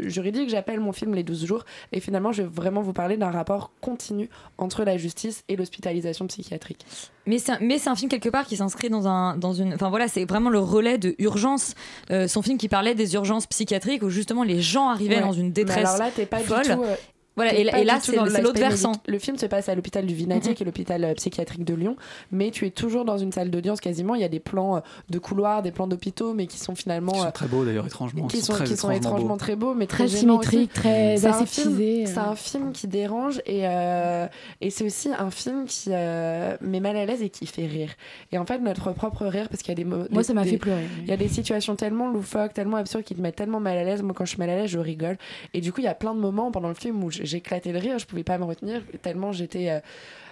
[0.08, 3.30] juridique, j'appelle mon film Les 12 jours, et finalement, je vais vraiment vous parler d'un
[3.32, 6.86] rapport continu entre la justice et l'hospitalisation psychiatrique.
[7.26, 10.24] Mais c'est un, film quelque part qui s'inscrit dans un dans une enfin voilà c'est
[10.24, 11.74] vraiment le relais de urgence
[12.10, 15.20] Euh, son film qui parlait des urgences psychiatriques où justement les gens arrivaient Ouais.
[15.20, 16.62] dans une Mais détresse alors là, t'es pas folle.
[16.62, 16.82] du tout.
[16.84, 16.94] euh,
[17.38, 20.50] voilà et, là c'est l'autre versant médic- Le film se passe à l'hôpital du Vinatier,
[20.50, 20.56] Mhm.
[20.56, 21.96] qui est l'hôpital euh, psychiatrique de Lyon,
[22.32, 24.14] mais tu es toujours dans une salle d'audience quasiment.
[24.14, 24.80] Il y a des plans euh,
[25.10, 27.12] de couloirs, des plans d'hôpitaux, mais qui sont finalement.
[27.12, 28.26] Qui sont euh, très beaux d'ailleurs, étrangement.
[28.26, 29.36] qui sont, très qui sont étrangement beaux.
[29.36, 32.06] très beaux, mais Très très, symétriques, très C'est un aseptisés, film-.
[32.06, 34.26] C'est un film qui dérange et, euh,
[34.60, 37.90] et c'est aussi un film qui euh, met mal à l'aise et qui fait rire.
[38.32, 40.34] Et en fait, notre propre rire, parce qu'il y a des mo- Moi, des- ça
[40.34, 40.84] m'a fait pleurer.
[41.02, 43.84] Il y a des situations tellement loufoques, tellement absurdes qui te mettent tellement mal à
[43.84, 44.02] l'aise.
[44.02, 45.16] Moi, quand je suis mal à l'aise, je rigole.
[45.54, 47.78] Et du coup, il y a plein de moments pendant le film où j'éclatais de
[47.78, 49.80] rire, je pouvais pas me retenir tellement j'étais euh,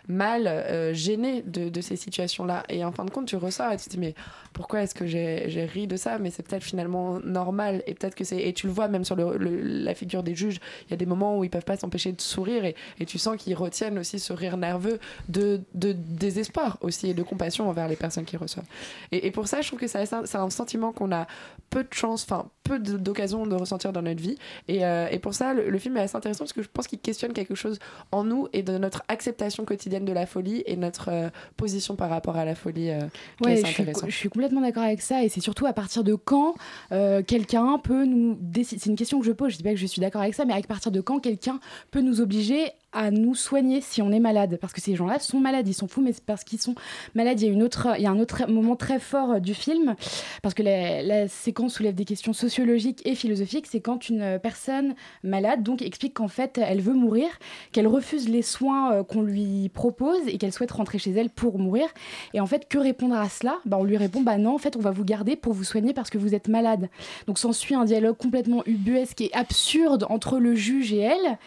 [0.08, 2.62] mal euh, gênée de, de ces situations-là.
[2.68, 4.14] Et en fin de compte, tu ressors et tu te dis, mais
[4.52, 6.18] pourquoi est-ce que j'ai ri de ça?
[6.18, 7.82] Mais c'est peut-être finalement normal.
[7.86, 8.38] Et peut-être que c'est.
[8.38, 11.06] Et tu le vois même sur le- la figure des juges, il y a des
[11.06, 14.18] moments où ils peuvent pas s'empêcher de sourire et, et tu sens qu'ils retiennent aussi
[14.18, 14.98] ce rire nerveux
[15.28, 18.66] de, de désespoir aussi et de compassion envers les personnes qui reçoivent.
[19.12, 21.26] Et, et pour ça, je trouve que c'est un sentiment qu'on a
[21.70, 24.38] peu de chance, enfin peu d'occasions de ressentir dans notre vie.
[24.68, 26.98] Et, euh, et pour ça, le film est assez intéressant parce que je pense qu'il
[26.98, 27.78] questionne quelque chose
[28.12, 32.10] en nous et de notre acceptation quotidienne de la folie et notre euh, position par
[32.10, 32.90] rapport à la folie.
[32.90, 33.00] euh,
[33.42, 34.06] Ouais, je suis, intéressant.
[34.08, 35.24] je suis complètement d'accord avec ça.
[35.24, 36.54] Et c'est surtout à partir de quand
[36.92, 38.80] euh, quelqu'un peut nous décider.
[38.80, 39.52] C'est une question que je pose.
[39.52, 41.60] Je dis pas que je suis d'accord avec ça, mais à partir de quand quelqu'un
[41.90, 45.38] peut nous obliger à nous soigner si on est malade Parce que ces gens-là sont
[45.38, 46.74] malades, ils sont fous, mais c'est parce qu'ils sont
[47.14, 47.40] malades.
[47.40, 49.54] Il y a, une autre, il y a un autre moment très fort euh, du
[49.54, 49.94] film,
[50.42, 53.66] parce que la, séquence soulève des questions sociologiques et philosophiques.
[53.70, 57.28] C'est quand une personne malade donc explique qu'en fait elle veut mourir,
[57.72, 61.58] qu'elle refuse les soins euh, qu'on lui propose et qu'elle souhaite rentrer chez elle pour
[61.58, 61.88] mourir.
[62.32, 63.58] Et en fait, que répondre à cela?
[63.66, 65.92] Bah, On lui répond bah non, en fait, on va vous garder pour vous soigner
[65.92, 66.88] parce que vous êtes malade.
[67.26, 71.38] Donc s'ensuit un dialogue complètement ubuesque et absurde entre le juge et elle.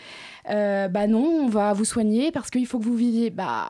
[0.50, 3.30] Euh, bah non, on va vous soigner parce qu'il faut que vous viviez.
[3.30, 3.68] Bah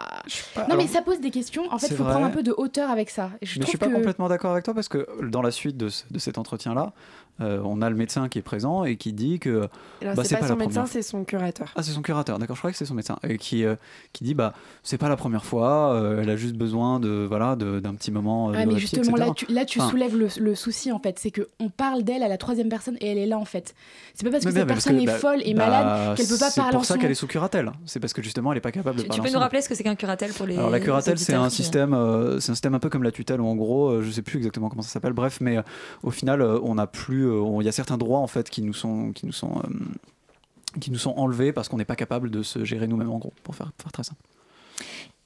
[0.69, 1.63] non, mais ça pose des questions.
[1.71, 2.13] En fait, il faut vrai.
[2.13, 3.31] prendre un peu de hauteur avec ça.
[3.41, 3.93] Et je mais je suis pas que...
[3.93, 6.93] complètement d'accord avec toi parce que dans la suite de, ce- de cet entretien-là,
[7.41, 9.67] euh, on a le médecin qui est présent et qui dit que
[10.01, 11.71] Alors, bah, c'est pas, la son médecin, c'est son curateur.
[11.75, 13.17] Ah, c'est son curateur, d'accord, je crois que c'est son médecin.
[13.27, 13.75] Et qui, euh,
[14.13, 17.55] qui dit bah, c'est pas la première fois, euh, elle a juste besoin de, voilà,
[17.55, 18.49] de- d'un petit moment.
[18.49, 20.99] Ah, de mais répit, justement, là, tu, là, tu Enfin, soulèves le, le souci, en
[20.99, 21.17] fait.
[21.19, 23.73] C'est qu'on parle d'elle à la troisième personne et elle est là, en fait.
[24.13, 26.27] C'est pas parce que cette mais personne que, est bah, folle et bah, malade qu'elle
[26.27, 27.71] peut pas C'est parler en pour ça qu'elle est sous curatelle.
[27.85, 29.61] C'est parce que justement, elle est pas capable de tu, tu parler peux nous rappeler
[29.61, 31.91] ce que c'est qu'un curatelle pour les Alors la curatelle, c'est un système,
[32.39, 34.69] c'est un système un peu comme la tutelle où en gros, je sais plus exactement
[34.69, 35.13] comment ça s'appelle.
[35.13, 35.57] Bref, mais
[36.03, 37.28] au final, on a plus,
[37.61, 40.91] il y a certains droits en fait qui nous sont, qui nous sont, euh, qui
[40.91, 43.55] nous sont enlevés parce qu'on n'est pas capable de se gérer nous-mêmes en gros, pour
[43.55, 44.21] faire, faire très simple.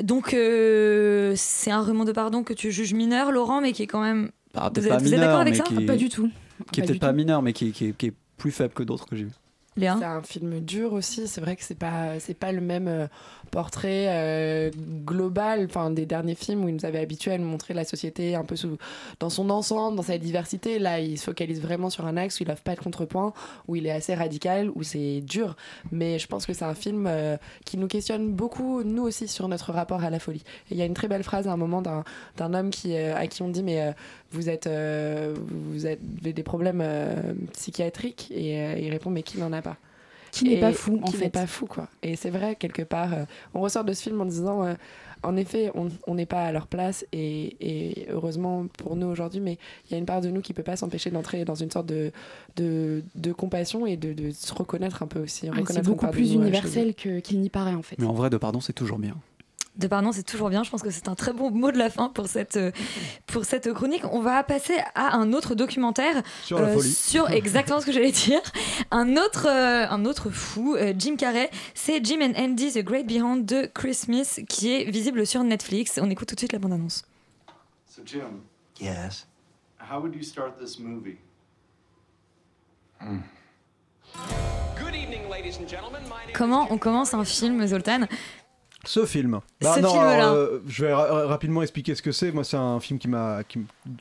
[0.04, 3.88] donc euh, c'est un remont de pardon que tu juges mineur Laurent mais qui est
[3.88, 6.30] quand même Bah, vous êtes, d'accord avec ça qui- Pas du tout.
[6.72, 8.84] Qui est Pas peut-être pas mineur, mais qui, qui est- qui est plus faible que
[8.84, 9.32] d'autres que j'ai vu.
[9.76, 11.28] C'est un film dur aussi.
[11.28, 13.08] C'est vrai que c'est pas c'est pas le même euh,
[13.54, 14.72] portrait euh,
[15.06, 18.34] global, enfin des derniers films où il nous avait habitués à nous montrer la société
[18.34, 18.80] un peu sous,
[19.20, 20.80] dans son ensemble, dans sa diversité.
[20.80, 23.32] Là, il se focalise vraiment sur un axe où il offre pas de contrepoint,
[23.68, 25.56] où il est assez radical, où c'est dur.
[25.92, 29.48] Mais je pense que c'est un film euh, qui nous questionne beaucoup, nous aussi, sur
[29.48, 30.44] notre rapport à la folie.
[30.72, 33.28] Il y a une très belle phrase à un moment d'un homme qui euh, à
[33.28, 33.94] qui on dit mais
[34.32, 36.84] vous êtes vous avez des problèmes
[37.54, 38.32] psychiatriques?
[38.32, 39.78] Et il répond mais qui n'en a pas?
[40.40, 43.14] Qui n'est pas fou, en qui n'est pas fou quoi et c'est vrai quelque part
[43.14, 43.24] euh,
[43.54, 44.74] on ressort de ce film en disant euh,
[45.22, 45.72] en effet
[46.08, 49.96] on n'est pas à leur place et, et heureusement pour nous aujourd'hui mais il y
[49.96, 52.12] a une part de nous qui peut pas s'empêcher d'entrer dans une sorte de
[52.56, 56.34] de, de compassion et de, de se reconnaître un peu aussi Ah, C'est beaucoup plus
[56.46, 57.96] universel que- qu'il n'y paraît, en fait.
[58.00, 59.16] Mais en vrai, de pardon, c'est toujours bien.
[59.76, 60.62] De pardon, c'est toujours bien.
[60.64, 62.72] Je pense que c'est un très bon mot de la fin pour cette, euh,
[63.26, 64.04] pour cette chronique.
[64.12, 66.92] On va passer à un autre documentaire Sur la folie.
[66.92, 68.40] sur exactement ce que j'allais dire.
[68.92, 71.50] Un autre, euh, un autre fou, euh, Jim Carrey.
[71.74, 76.00] C'est Jim and Andy The Great Beyond de Chris Smith qui est visible sur Netflix.
[76.00, 77.04] On écoute tout de suite la bande-annonce.
[77.88, 78.42] So, Jim,
[78.80, 79.28] Yes.
[79.92, 81.18] how would you start this movie?
[86.34, 88.08] Comment on commence un film, Zoltan?
[88.86, 89.40] Ce film.
[89.62, 90.10] Bah Ce non, film-là.
[90.10, 92.32] alors, euh, je vais ra- rapidement expliquer ce que c'est.
[92.34, 93.40] Moi, c'est un film qui m'a,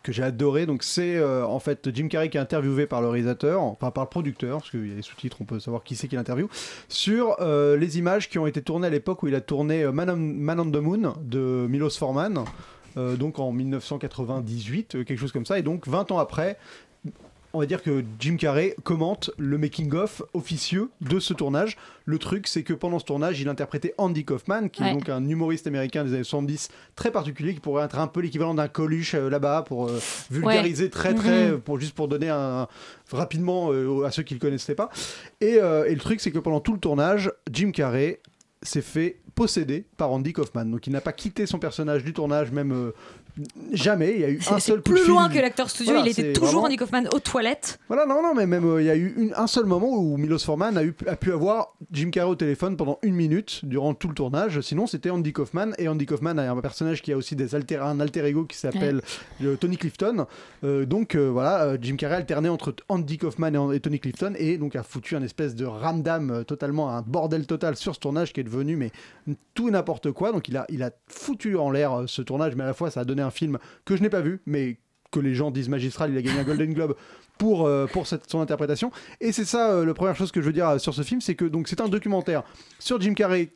[0.02, 0.66] que j'ai adoré.
[0.66, 4.02] Donc, c'est euh, en fait Jim Carrey qui est interviewé par le réalisateur, enfin par
[4.04, 6.48] le producteur, parce qu'il y a les sous-titres, on peut savoir qui c'est qui l'interview,
[6.88, 10.10] sur euh, les images qui ont été tournées à l'époque où il a tourné Man
[10.10, 12.44] on, Man on the Moon de Milos Forman,
[12.96, 15.58] euh, donc en 1998, euh, quelque chose comme ça.
[15.58, 16.58] Et donc, 20 ans après,
[17.54, 21.76] on va dire que Jim Carrey commente le making-of officieux de ce tournage.
[22.04, 24.90] Le truc, c'est que pendant ce tournage, il interprétait Andy Kaufman, qui Ouais.
[24.90, 28.20] est donc un humoriste américain des années 70 très particulier, qui pourrait être un peu
[28.20, 29.98] l'équivalent d'un Coluche euh, là-bas pour euh,
[30.30, 30.90] vulgariser Ouais.
[30.90, 31.60] très très, Mhm.
[31.60, 32.66] pour juste pour donner un
[33.10, 34.88] rapidement euh, à ceux qui le connaissaient pas.
[35.40, 38.20] Et, et le truc, c'est que pendant tout le tournage, Jim Carrey
[38.62, 40.66] s'est fait posséder par Andy Kaufman.
[40.66, 42.92] Donc il n'a pas quitté son personnage du tournage, même euh,
[43.72, 44.12] jamais.
[44.14, 46.32] Il y a eu un seul coup plus loin que l'acteur studio, Voilà, il était
[46.32, 47.78] toujours vraiment- Andy Kaufman aux toilettes.
[47.88, 50.16] voilà, non, non, mais même euh, il y a eu une- un seul moment où
[50.16, 53.94] Milos Forman a, eu, a pu avoir Jim Carrey au téléphone pendant une minute durant
[53.94, 54.60] tout le tournage.
[54.60, 55.72] Sinon, c'était Andy Kaufman.
[55.78, 58.56] Et Andy Kaufman a un personnage qui a aussi des alter, un alter ego qui
[58.56, 59.02] s'appelle
[59.42, 60.26] euh, Tony Clifton.
[60.64, 64.58] Euh, donc euh, voilà, Jim Carrey alternait entre Andy Kaufman et, et Tony Clifton et
[64.58, 68.40] donc a foutu un espèce de ramdam totalement, un bordel total sur ce tournage qui
[68.40, 68.90] est devenu mais
[69.54, 70.32] tout n'importe quoi.
[70.32, 73.00] Donc il a, il a foutu en l'air ce tournage, mais à la fois ça
[73.00, 74.78] a donné un film que je n'ai pas vu, mais
[75.10, 76.10] que les gens disent magistral.
[76.10, 76.96] Il a gagné un Golden Globe
[77.38, 78.90] pour, euh, pour son interprétation.
[79.20, 81.20] Et c'est ça, euh, la première chose que je veux dire euh, sur ce film,
[81.20, 82.42] c'est que donc c'est un documentaire
[82.78, 83.50] sur Jim Carrey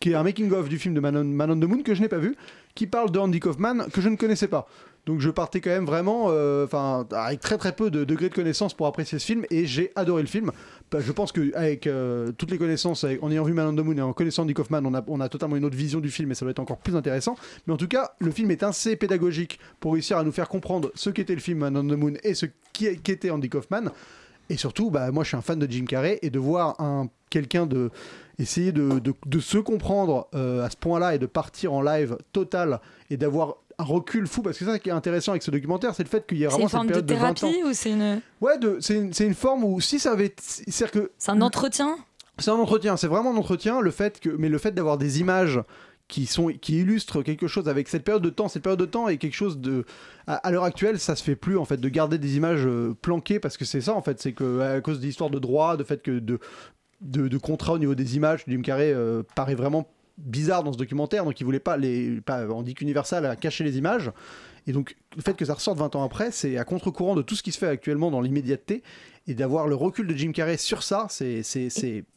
[0.00, 2.00] qui est un making-of du film de Man on, Man on the Moon que je
[2.00, 2.36] n'ai pas vu,
[2.74, 4.68] qui parle de Andy Kaufman que je ne connaissais pas.
[5.06, 8.34] Donc je partais quand même vraiment, euh, enfin, avec très très peu de degrés de
[8.34, 10.50] connaissances pour apprécier ce film, et j'ai adoré le film.
[10.90, 13.84] Bah, Je pense que avec euh, toutes les connaissances, en ayant vu Man on the
[13.84, 16.10] Moon et en connaissant Andy Kaufman, on a, on a totalement une autre vision du
[16.10, 17.36] film, et ça va être encore plus intéressant.
[17.66, 20.90] Mais en tout cas, le film est assez pédagogique pour réussir à nous faire comprendre
[20.94, 22.44] ce qu'était le film Man on the Moon et ce
[22.74, 23.90] qu'était Andy Kaufman.
[24.50, 27.08] Et surtout, bah, moi je suis un fan de Jim Carrey et de voir un
[27.30, 27.90] quelqu'un de
[28.38, 32.16] essayer de, de- de se comprendre euh, à ce point-là et de partir en live
[32.32, 32.80] total
[33.10, 36.02] et d'avoir un recul fou parce que ça qui est intéressant avec ce documentaire, c'est
[36.02, 37.34] le fait qu'il y a vraiment une cette forme de période de 20 ans.
[37.34, 38.20] thérapie ou c'est une...
[38.40, 41.96] Ouais, c'est une, une forme où si ça avait, c'est que C'est un entretien
[42.38, 43.80] c'est un entretien, c'est vraiment un entretien.
[43.80, 45.60] Le fait que, mais le fait d'avoir des images
[46.06, 49.08] qui sont, qui illustrent quelque chose avec cette période de temps, cette période de temps
[49.08, 49.84] est quelque chose de,
[50.26, 52.96] à, à l'heure actuelle, ça se fait plus en fait de garder des images euh,
[53.02, 55.84] planquées parce que c'est ça en fait, c'est que à cause d'histoires de droit, de
[55.84, 56.38] fait que de,
[57.00, 60.78] de, de contrats au niveau des images, Jim Carrey euh, paraît vraiment bizarre dans ce
[60.78, 64.10] documentaire, donc il voulait pas les, pas, on dit qu'Universal a caché les images.
[64.66, 67.34] Et donc, le fait que ça ressorte 20 ans après, c'est à contre-courant de tout
[67.34, 68.82] ce qui se fait actuellement dans l'immédiateté.
[69.26, 71.42] Et d'avoir le recul de Jim Carrey sur ça, c'est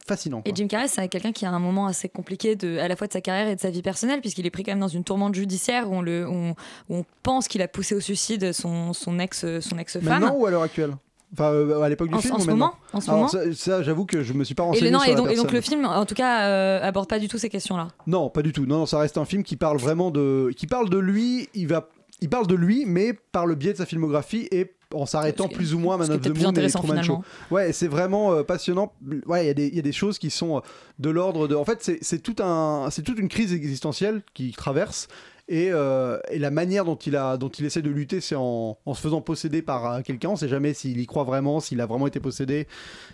[0.05, 0.41] fascinant.
[0.45, 3.07] Et Jim Carrey, c'est quelqu'un qui a un moment assez compliqué de, à la fois
[3.07, 5.03] de sa carrière et de sa vie personnelle, puisqu'il est pris quand même dans une
[5.03, 6.51] tourmente judiciaire où on, le, on,
[6.89, 10.03] où on pense qu'il a poussé au suicide son, son ex, son ex-femme.
[10.03, 10.91] Maintenant ou à l'heure actuelle?
[11.33, 13.17] Enfin, euh, à l'époque du En- film en ou ce maintenant moment, en ce Alors,
[13.19, 13.29] moment.
[13.29, 15.17] ça, ça, j'avoue que je me suis pas Et, renseigné le, non, sur et, la
[15.17, 17.87] donc, et donc le film, en tout cas, euh, aborde pas du tout ces questions-là.
[18.07, 18.65] Non, pas du tout.
[18.65, 21.47] Non, non, ça reste un film qui parle vraiment de, qui parle de lui.
[21.53, 21.87] Il va,
[22.19, 25.73] il parle de lui, mais par le biais de sa filmographie et en s'arrêtant plus
[25.73, 27.23] ou moins à Man qui of the Moon et Truman Show.
[27.49, 28.91] Ouais, c'est vraiment euh, passionnant.
[29.25, 30.61] Ouais, il y a des- il y, a des choses qui sont euh,
[30.99, 31.55] de l'ordre de.
[31.55, 35.07] En fait, c'est- c'est tout un, c'est toute une crise existentielle qu'il traverse.
[35.51, 38.77] Et, euh, et la manière dont il, a, dont il essaie de lutter, c'est en,
[38.85, 40.29] en se faisant posséder par euh, quelqu'un.
[40.29, 42.69] On sait jamais s'il y croit vraiment, s'il a vraiment été possédé,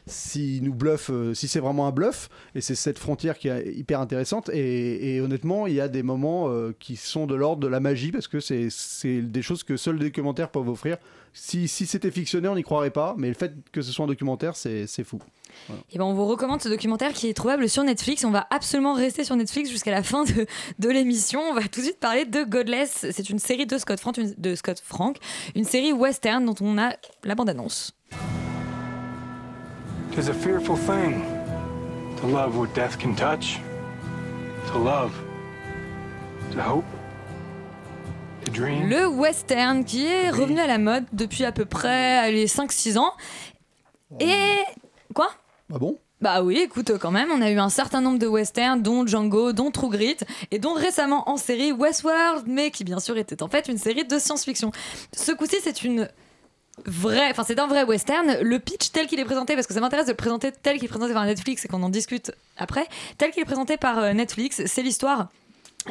[0.05, 2.29] s'il nous bluffe, euh, si c'est vraiment un bluff.
[2.53, 4.51] Et c'est cette frontière qui est hyper intéressante.
[4.53, 8.27] Et, honnêtement, il y a des moments qui sont de l'ordre de la magie parce
[8.27, 8.69] que c'est
[9.21, 10.97] des choses que seuls les documentaires peuvent offrir.
[11.33, 13.15] Si, si c'était fictionné, on n'y croirait pas.
[13.17, 15.19] Mais le fait que ce soit un documentaire, c'est fou.
[15.67, 15.81] Voilà.
[15.91, 18.23] Et ben on vous recommande ce documentaire qui est trouvable sur Netflix.
[18.23, 20.45] On va absolument rester sur Netflix jusqu'à la fin de,
[20.79, 21.41] de l'émission.
[21.41, 23.07] On va tout de suite parler de Godless.
[23.11, 25.17] C'est une série de Scott Frank, une, de Scott Frank,
[25.55, 26.93] une série western dont on a
[27.23, 27.93] la bande-annonce.
[30.13, 31.21] Tis a fearful thing
[32.21, 33.59] to love what death can touch,
[34.71, 35.11] to love,
[36.53, 36.85] to hope.
[38.55, 43.11] Le western qui est revenu à la mode depuis à peu près les 5-6 ans.
[44.19, 44.55] Et.
[45.13, 45.29] Quoi?
[45.73, 45.99] Ah bon?
[46.19, 49.53] Bah oui, écoute, quand même, on a eu un certain nombre de westerns, dont Django,
[49.53, 50.17] dont True Grit,
[50.49, 54.03] et dont récemment en série Westworld, mais qui bien sûr était en fait une série
[54.03, 54.71] de science-fiction.
[55.15, 56.09] Ce coup-ci, c'est une
[56.85, 58.39] vraie, enfin c'est un vrai western.
[58.41, 60.85] Le pitch tel qu'il est présenté, parce que ça m'intéresse de le présenter tel qu'il
[60.85, 62.87] est présenté par Netflix et qu'on en discute après,
[63.19, 65.29] tel qu'il est présenté par euh, Netflix, c'est l'histoire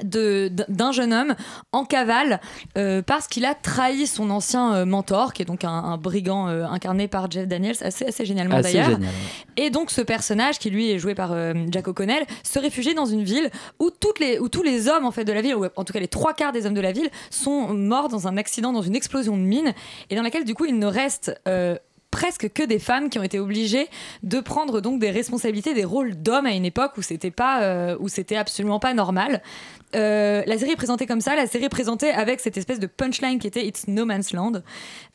[0.02, 1.34] d'un jeune homme
[1.72, 2.40] en cavale
[2.76, 6.48] euh, parce qu'il a trahi son ancien euh, mentor, qui est donc un, un brigand
[6.48, 8.90] euh, incarné par Jeff Daniels, assez, assez génialement d'ailleurs.
[8.90, 9.10] génial,
[9.56, 11.34] Et donc ce personnage, qui lui est joué par
[11.70, 15.10] Jack O'Connell, se réfugie dans une ville où, toutes les, où tous les hommes en
[15.10, 16.92] fait de la ville, ou en tout cas les trois quarts des hommes de la
[16.92, 19.72] ville, sont morts dans un accident, dans une explosion de mine,
[20.10, 21.32] et dans laquelle du coup il ne reste
[22.10, 23.88] presque que des femmes qui ont été obligées
[24.22, 27.96] de prendre donc des responsabilités, des rôles d'hommes à une époque où c'était pas, euh,
[28.00, 29.42] où c'était absolument pas normal.
[29.94, 32.86] Euh, la série est présentée comme ça, la série est présentée avec cette espèce de
[32.86, 34.62] punchline qui était It's No Man's Land.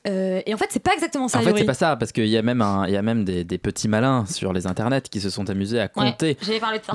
[0.08, 1.40] Euh, et en fait, c'est pas exactement ça.
[1.40, 3.24] En fait, c'est pas ça, parce qu'il y a même, un- il y a même
[3.26, 6.38] des, des petits malins sur les internets qui se sont amusés à compter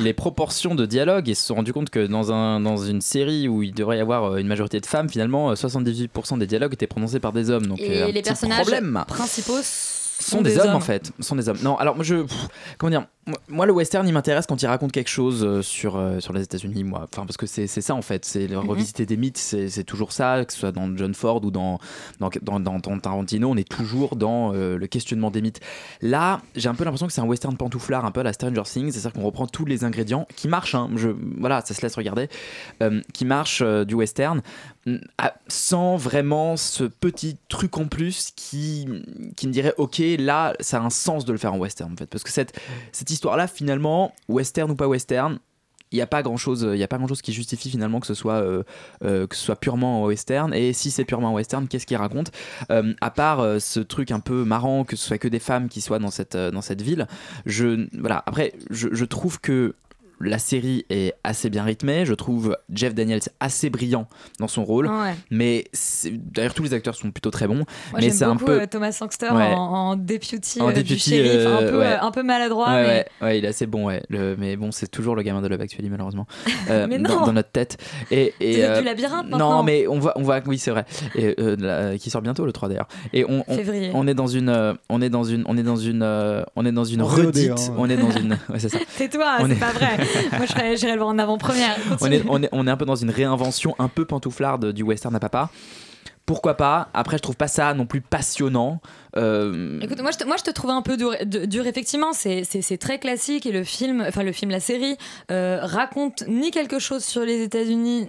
[0.00, 3.46] les proportions de dialogue et se sont rendus compte que dans, un, dans une série
[3.46, 6.86] où il devrait y avoir une majorité de femmes, finalement, euh, 78% des dialogues étaient
[6.86, 7.66] prononcés par des hommes.
[7.66, 9.04] Donc, Et un les petit personnages problème.
[9.06, 9.60] principaux
[10.18, 11.12] sont des, hommes, en fait.
[11.20, 11.58] Sont des hommes.
[11.62, 12.48] Non alors moi je pff,
[12.78, 13.06] comment dire?
[13.48, 16.42] Moi- le western il m'intéresse quand il raconte quelque chose euh, sur euh, sur les
[16.42, 17.08] États-Unis moi.
[17.12, 18.24] Enfin parce que c'est ça en fait.
[18.24, 18.58] C'est Mhm.
[18.68, 21.78] revisiter des mythes c'est toujours ça que ce soit dans John Ford ou dans
[22.20, 25.60] dans dans, dans- dans Tarantino on est toujours dans euh, le questionnement des mythes.
[26.02, 28.62] Là j'ai un peu l'impression que c'est un western pantouflard un peu à la Stranger
[28.64, 31.08] Things c'est-à-dire qu'on reprend tous les ingrédients qui marchent hein, je
[31.38, 32.28] voilà ça se laisse regarder
[32.82, 34.40] euh, qui marchent euh, du western
[34.86, 34.96] mm,
[35.48, 38.86] sans vraiment ce petit truc en plus qui,
[39.36, 41.96] qui me dirait ok là ça a un sens de le faire en western en
[41.96, 42.06] fait.
[42.06, 42.58] Parce que cette,
[42.92, 45.38] cette histoire là finalement western ou pas western
[45.92, 46.64] il n'y a pas grand chose
[47.14, 48.64] grand qui justifie finalement que ce soit euh,
[49.04, 50.52] euh, purement en western.
[50.52, 52.32] Et si c'est purement en western qu'est-ce qu'il raconte?
[52.70, 55.80] Euh, à part ce truc un peu marrant que ce soit que des femmes qui
[55.80, 57.06] soient dans cette ville
[57.46, 58.22] je voilà.
[58.26, 59.74] Après je trouve que
[60.20, 62.04] la série est assez bien rythmée.
[62.06, 64.08] Je trouve Jeff Daniels assez brillant
[64.40, 64.86] dans son rôle.
[64.86, 65.14] Ouais.
[65.30, 65.64] Mais
[66.10, 67.56] d'ailleurs, tous les acteurs sont plutôt très bons.
[67.56, 68.62] Moi, mais c'est un peu.
[68.62, 69.52] euh, Thomas Sangster Ouais.
[69.54, 69.58] en,
[69.90, 71.96] en deputy, En euh, du shérif, un, euh, peu, ouais.
[72.00, 72.68] un peu maladroit.
[72.68, 72.88] Ouais, mais...
[72.88, 74.02] ouais, ouais, il est assez bon, ouais.
[74.08, 76.26] Le- mais bon, c'est toujours le gamin de Love Actually, malheureusement.
[76.68, 77.26] Euh, Mais dans, non.
[77.26, 77.76] dans notre tête.
[78.10, 79.62] Et, et, C'est euh, du labyrinthe, Non, maintenant.
[79.62, 80.84] mais on voit, on voit oui, c'est vrai.
[81.14, 82.88] Et, euh, qui sort bientôt le 3 d'ailleurs.
[83.12, 83.92] Et on, on, Février.
[83.94, 86.66] on est dans une, euh, on est dans une, on est dans une, euh, on
[86.66, 87.52] est dans une redite.
[87.52, 87.74] hein.
[87.78, 88.78] On est dans une, ouais, c'est ça.
[88.98, 89.96] Tais-toi, c'est est- pas vrai.
[90.32, 91.76] Moi, j'irais le voir en avant-première.
[92.00, 94.82] on est, on, est, on est un peu dans une réinvention un peu pantouflarde du
[94.82, 95.50] western à papa.
[96.26, 96.88] Pourquoi pas?
[96.92, 98.80] Après, je trouve pas ça non plus passionnant.
[99.16, 102.98] Euh, Écoute, moi je, te, moi je te trouve un peu dur, effectivement, c'est très
[102.98, 104.96] classique et le film, enfin le film, la série,
[105.30, 108.08] euh, raconte ni quelque chose sur les États-Unis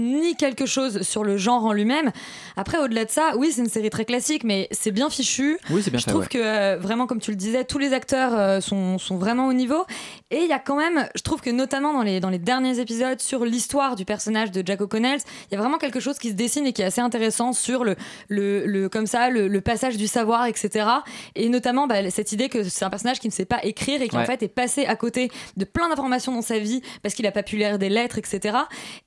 [0.00, 2.10] ni quelque chose sur le genre en lui-même.
[2.56, 5.58] Après, au-delà de ça, oui, c'est une série très classique, mais c'est bien fichu.
[5.70, 6.28] Oui, c'est bien Je fait, trouve ouais.
[6.28, 9.52] que euh, vraiment, comme tu le disais, tous les acteurs euh, sont, sont vraiment au
[9.52, 9.84] niveau.
[10.30, 12.78] Et il y a quand même, je trouve que notamment dans les, dans les derniers
[12.80, 15.18] épisodes sur l'histoire du personnage de Jack O'Connell,
[15.50, 17.84] il y a vraiment quelque chose qui se dessine et qui est assez intéressant sur
[17.84, 17.96] le,
[18.28, 20.86] le, le- comme ça, le, le passage du savoir, etc.
[21.34, 24.08] Et notamment bah, cette idée que c'est un personnage qui ne sait pas écrire et
[24.08, 27.26] qui en fait est passé à côté de plein d'informations dans sa vie parce qu'il
[27.26, 28.56] a pas pu lire des lettres, etc.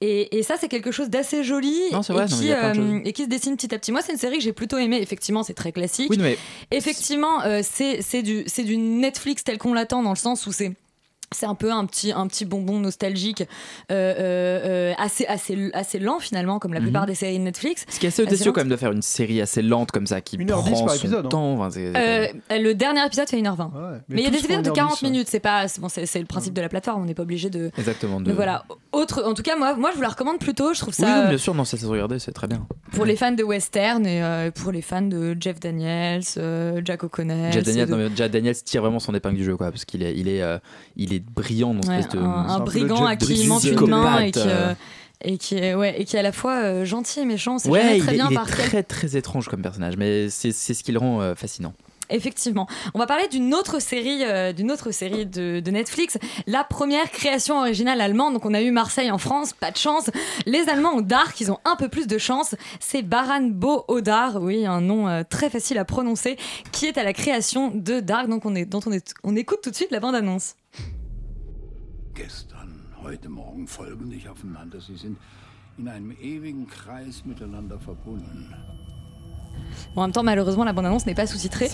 [0.01, 3.29] Et, et ça, c'est quelque chose d'assez joli Non, et, non, euh, et qui se
[3.29, 3.91] dessine petit à petit.
[3.91, 5.01] Moi, c'est une série que j'ai plutôt aimée.
[5.01, 6.09] Effectivement, c'est très classique.
[6.09, 6.37] Oui, mais
[6.71, 10.73] Effectivement, euh, c'est du, c'est du Netflix tel qu'on l'attend dans le sens où c'est.
[11.33, 13.41] C'est un peu un petit, un petit bonbon nostalgique,
[13.91, 16.85] euh, euh, euh, assez, assez, assez lent finalement, comme la Mhm.
[16.85, 17.85] plupart des séries de Netflix.
[17.89, 18.53] Ce qui est assez audacieux lent.
[18.53, 20.99] quand même de faire une série assez lente comme ça qui 1h10 prend par son
[20.99, 21.29] épisode, hein.
[21.29, 21.69] temps.
[21.75, 23.71] Euh, le dernier épisode fait 1h20.
[24.09, 25.09] mais il y a des épisodes de 1h10, 40 ouais.
[25.09, 27.71] minutes, c'est pas bon, c'est le principe de la plateforme, on n'est pas obligé de.
[27.77, 28.19] Exactement.
[28.19, 28.65] Mais voilà.
[28.91, 30.73] Autre, en tout cas, moi, moi, je vous la recommande plutôt.
[30.73, 32.67] Je trouve Oui, ça euh, bien sûr, non, ça se regarder, c'est très bien.
[32.91, 37.03] pour les fans de western et euh, pour les fans de Jeff Daniels, euh, Jack
[37.03, 37.51] O'Connell.
[37.51, 40.41] Jeff Daniels, de- tire vraiment son épingle du jeu, quoi, parce qu'il est, il est,
[40.41, 40.59] euh,
[40.95, 42.25] il est brillant dans cette Ouais, de.
[42.25, 44.69] un, un brigand à qui il manque une main et psychopathe, qui, euh.
[44.69, 44.73] euh,
[45.25, 47.57] et qui est ouais et qui est à la fois euh, gentil et méchant.
[47.59, 49.97] C'est Ouais, jamais il très bien il est par quel très très étrange comme personnage,
[49.97, 51.73] mais c'est c'est ce qui le rend euh, fascinant.
[52.09, 52.67] Effectivement.
[52.93, 56.17] On va parler d'une autre série, euh, d'une autre série de, de Netflix,
[56.47, 58.33] la première création originale allemande.
[58.33, 60.11] Donc on a eu Marseille en France, pas de chance.
[60.45, 62.55] Les Allemands ont Dark, ils ont un peu plus de chance.
[62.81, 66.37] C'est Baran Bo Odar, oui, un nom euh, très facile à prononcer,
[66.73, 68.27] qui est à la création de Dark.
[68.27, 70.55] Donc on est, dont on, est, on écoute tout de suite la bande-annonce.
[72.15, 74.79] Gestern, heute Morgen folgen sich aufeinander.
[74.79, 75.17] Sie sind
[75.77, 78.53] in einem ewigen Kreis miteinander verbunden.
[79.95, 81.69] Bon, en même temps, malheureusement, la bande-annonce n'est pas sous-titrée.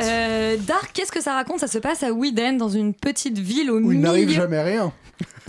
[0.00, 1.60] Euh, Dark, qu'est-ce que ça raconte?
[1.60, 4.00] Ça se passe à Widen, dans une petite ville au Où il milieu.
[4.00, 4.92] n'arrive jamais rien.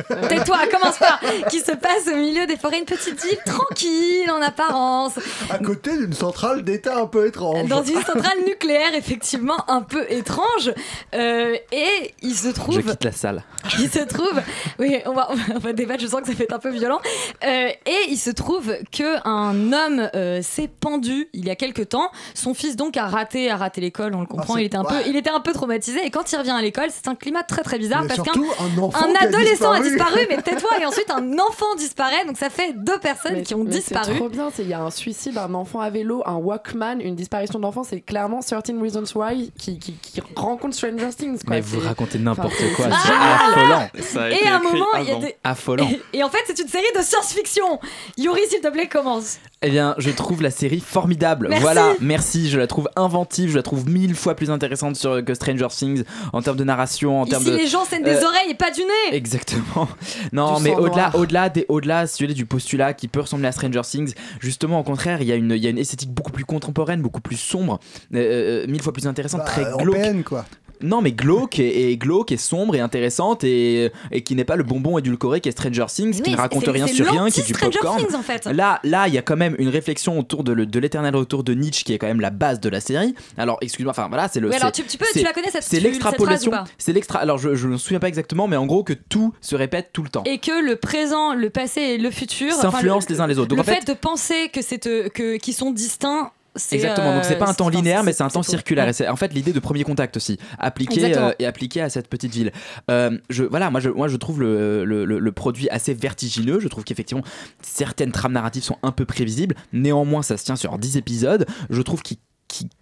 [0.29, 4.41] Tais-toi, commence pas Qui se passe au milieu des forêts, une petite ville tranquille en
[4.41, 5.13] apparence,
[5.49, 7.67] À côté d'une centrale d'État un peu étrange.
[7.67, 10.73] dans une centrale nucléaire effectivement un peu étrange.
[11.13, 13.43] Euh, et il se Je trouve quitte la salle.
[13.79, 14.41] il se trouve,
[14.79, 16.99] oui, on va, on va débattre, je sens que ça fait être un peu violent.
[17.43, 21.81] Euh, et il se trouve que un homme euh, s'est pendu il y a quelque
[21.81, 22.09] temps.
[22.33, 24.55] Son fils donc a raté, a raté l'école, on le comprend.
[24.55, 25.03] Ah, il était un ouais.
[25.03, 26.05] peu, il était un peu traumatisé.
[26.05, 28.39] Et quand il revient à l'école, c'est un climat très très bizarre Mais parce qu'un
[28.39, 29.90] un enfant un qui a adolescent a disparu.
[29.97, 30.69] Disparu, mais tais-toi.
[30.81, 34.05] Et ensuite, un enfant disparaît, donc ça fait deux personnes Mais- qui ont disparu.
[34.13, 36.99] C'est trop bien, c'est- il y a un suicide, un enfant à vélo, un Walkman,
[37.01, 41.39] une disparition d'enfant, c'est clairement 13 Reasons Why qui, qui, qui rencontre Stranger Things.
[41.43, 41.55] Quoi.
[41.55, 43.39] Mais vous racontez n'importe quoi, c'est génial.
[43.49, 43.87] affolant.
[44.01, 45.35] Ça a Et à un moment, il y a des.
[45.43, 45.87] Affolant.
[46.13, 47.79] Et, et en fait, c'est une série de science-fiction.
[48.17, 49.37] Yuri, s'il te plaît, commence.
[49.61, 51.47] Eh bien, je trouve la série formidable.
[51.49, 51.61] Merci.
[51.61, 52.49] Voilà, merci.
[52.49, 56.03] Je la trouve inventive, je la trouve mille fois plus intéressante sur, que Stranger Things
[56.33, 57.57] en termes de narration, en termes Ici, de.
[57.57, 59.15] les gens saignent des Euh, oreilles et pas du nez.
[59.15, 59.61] Exactement.
[60.33, 63.81] Non, Du mais au-delà, au-delà, des, au-delà, si du postulat qui peut ressembler à Stranger
[63.83, 66.45] Things, justement, au contraire, il y a une, il y a une esthétique beaucoup plus
[66.45, 67.79] contemporaine, beaucoup plus sombre,
[68.13, 69.81] euh, euh, mille fois plus intéressante, Bah, très glauque.
[69.81, 70.45] européenne, quoi.
[70.83, 74.55] Non, mais glauque et, et glauque et sombre et intéressante et, et qui n'est pas
[74.55, 77.53] le bonbon édulcoré qu'est Stranger Things, qui ne raconte rien sur rien, qui est du
[77.53, 77.99] popcorn.
[78.05, 78.45] Things, en fait.
[78.45, 81.83] Là, là, il y a quand même une réflexion autour de, l'éternel retour de Nietzsche,
[81.83, 83.15] qui est quand même la base de la série.
[83.37, 84.49] Alors, excuse-moi, enfin voilà, c'est le.
[84.49, 86.51] Oui, alors tu- tu peux- tu la connais, cette- C'est l'extrapolation.
[86.77, 87.19] C'est l'extra.
[87.19, 90.03] Alors, je, je me souviens pas exactement, mais en gros que tout se répète tout
[90.03, 90.23] le temps.
[90.25, 93.49] Et que le présent, le passé et le futur S'influencent le- les uns les autres.
[93.49, 96.31] Donc, le en fait- fait de penser que c'est euh, que qu'ils sont distincts,
[96.71, 98.83] Exactement, donc c'est pas un euh, temps c'est- linéaire, mais c'est- un temps circulaire.
[98.85, 98.89] Ouais.
[98.89, 102.09] Et c'est en fait l'idée de premier contact aussi, appliqué euh, et appliqué à cette
[102.09, 102.51] petite ville.
[102.89, 106.59] Euh, je, voilà, moi je, moi je trouve le, le, le- le produit assez vertigineux.
[106.59, 107.23] Je trouve qu'effectivement
[107.61, 109.55] certaines trames narratives sont un peu prévisibles.
[109.71, 111.45] Néanmoins, ça se tient sur 10 épisodes.
[111.69, 112.01] Je trouve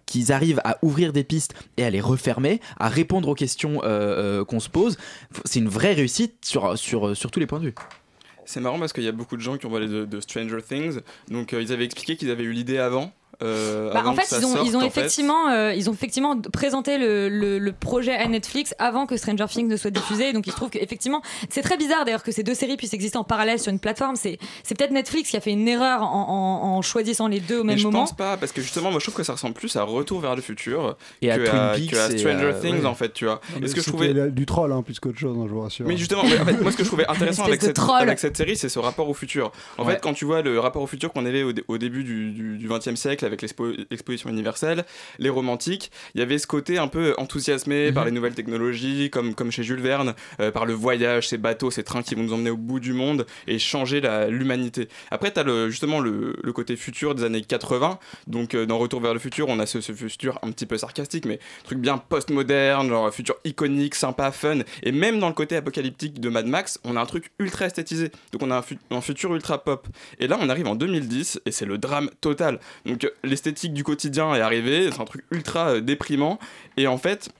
[0.06, 4.40] qu'ils arrivent à ouvrir des pistes et à les refermer, à répondre aux questions euh,
[4.40, 4.96] euh, qu'on se pose.
[5.44, 7.74] C'est une vraie réussite sur, sur, sur tous les points de vue.
[8.46, 10.58] C'est marrant parce qu'il y a beaucoup de gens qui ont parlé de, de Stranger
[10.66, 10.98] Things.
[11.30, 13.12] Donc euh, ils avaient expliqué qu'ils avaient eu l'idée avant.
[13.42, 15.00] Euh, Bah, en fait, ça ils ont, sorte, ils ont en fait.
[15.00, 19.46] effectivement, euh, ils ont effectivement présenté le, le- le projet à Netflix avant que Stranger
[19.48, 20.32] Things ne soit diffusé.
[20.32, 23.16] Donc, il se trouve qu'effectivement, c'est très bizarre d'ailleurs que ces deux séries puissent exister
[23.18, 24.16] en parallèle sur une plateforme.
[24.16, 27.60] C'est, c'est peut-être Netflix qui a fait une erreur en, en- en choisissant les deux
[27.60, 28.00] au Mais même je moment.
[28.00, 30.36] pense pas, parce que justement, moi je trouve que ça ressemble plus à Retour vers
[30.36, 32.86] le futur Et à que, Twin à, Peaks que à et Stranger Things ouais.
[32.86, 33.40] en fait, tu vois.
[33.52, 34.12] Non, mais Est-ce que je trouvais.
[34.12, 35.86] la- du troll, hein, plus qu'autre chose, hein, je vous rassure.
[35.86, 38.00] Mais justement, mais en fait, moi ce que je trouvais intéressant avec cette, troll.
[38.02, 39.50] avec cette série, c'est ce rapport au futur.
[39.78, 39.94] En Ouais.
[39.94, 42.58] fait, quand tu vois le rapport au futur qu'on avait au, au début du, du,
[42.58, 44.84] du 20e siècle avec l'expo- l'exposition universelle,
[45.18, 49.34] les romantiques, il y avait ce côté un peu enthousiasmé par les nouvelles technologies, comme,
[49.34, 52.32] comme chez Jules Verne, euh, par le voyage, ces bateaux, ces trains qui vont nous
[52.32, 54.88] emmener au bout du monde et changer l'humanité.
[55.10, 57.98] Après, tu as le, justement le, le côté futur des années 80.
[58.26, 60.78] Donc, euh, dans Retour vers le futur, on a ce, ce futur un petit peu
[60.78, 64.60] sarcastique, mais truc bien post-moderne, genre futur iconique, sympa, fun.
[64.82, 68.10] Et même dans le côté apocalyptique de Mad Max, on a un truc ultra esthétisé.
[68.32, 69.86] Donc, on a un, fu- un futur ultra pop.
[70.18, 72.60] Et là, on arrive en 2010 et c'est le drame total.
[72.86, 76.38] Donc, l'esthétique du quotidien est arrivée, c'est un truc ultra euh, déprimant.
[76.76, 77.30] Et en fait,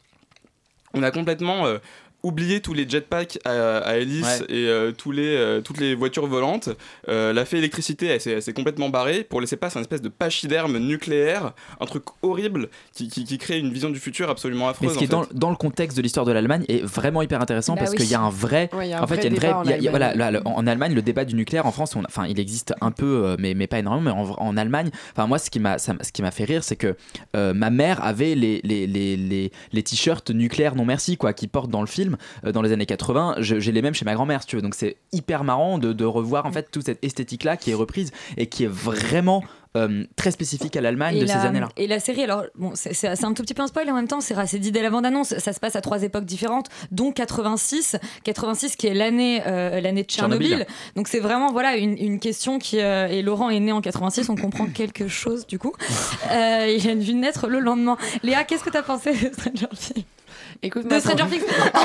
[0.94, 1.78] on a complètement euh,
[2.22, 4.54] oublié tous les jetpacks à, à hélice Ouais.
[4.56, 6.68] et euh, tous les, euh, toutes les voitures volantes.
[7.08, 10.02] Euh, la fée électricité, elle s'est elle s'est complètement barrée pour laisser à une espèce
[10.02, 14.66] de pachyderme nucléaire, un truc horrible qui, qui, qui crée une vision du futur absolument
[14.66, 14.92] Mais affreuse.
[14.94, 17.74] ce qui est dans, dans le contexte de l'histoire de l'Allemagne est vraiment hyper intéressant
[17.74, 17.98] Bah parce oui.
[17.98, 18.68] qu'il y a un vrai.
[18.72, 19.48] Ouais, il y a un en fait, il y a une vraie.
[19.48, 20.18] a- a- voilà, Allemagne.
[20.18, 22.90] là, le- en Allemagne, le débat du nucléaire, en France, on- enfin, il existe un
[22.90, 24.24] peu, euh, mais, mais pas énormément.
[24.24, 26.44] Mais en, en Allemagne, enfin, moi, ce qui m'a ça m'a- ce qui m'a fait
[26.44, 26.96] rire, c'est que
[27.36, 31.46] euh, ma mère avait les, les, les, les, les t-shirts nucléaires non merci, quoi, qui
[31.48, 32.09] portent dans le film
[32.44, 33.36] euh, dans les années 80.
[33.38, 34.62] Je- J'ai les mêmes chez ma grand-mère, si tu veux.
[34.62, 38.11] Donc, c'est hyper marrant de, de revoir en fait toute cette esthétique-là qui est reprise
[38.36, 39.42] et qui est vraiment
[39.76, 41.68] euh, très spécifique à l'Allemagne de ces années-là.
[41.76, 44.08] et la série, alors, bon, c'est un tout petit peu un spoil et en même
[44.08, 45.32] temps, c'est dit dès la bande-annonce.
[45.38, 47.96] Ça se passe à trois époques différentes, dont 86.
[48.24, 50.48] 86 qui est l'année euh, l'année de Tchernobyl.
[50.48, 50.74] Tchernobyl.
[50.96, 52.80] Donc c'est vraiment voilà, une, une question qui.
[52.80, 55.72] euh, et Laurent est né en 86, on comprend quelque chose du coup.
[56.32, 57.96] Il a une vue naître le lendemain.
[58.24, 60.04] Léa, qu'est-ce que t'as pensé de Stranger Things
[60.62, 61.42] Écoute, de Stranger Things
[61.74, 61.78] Oh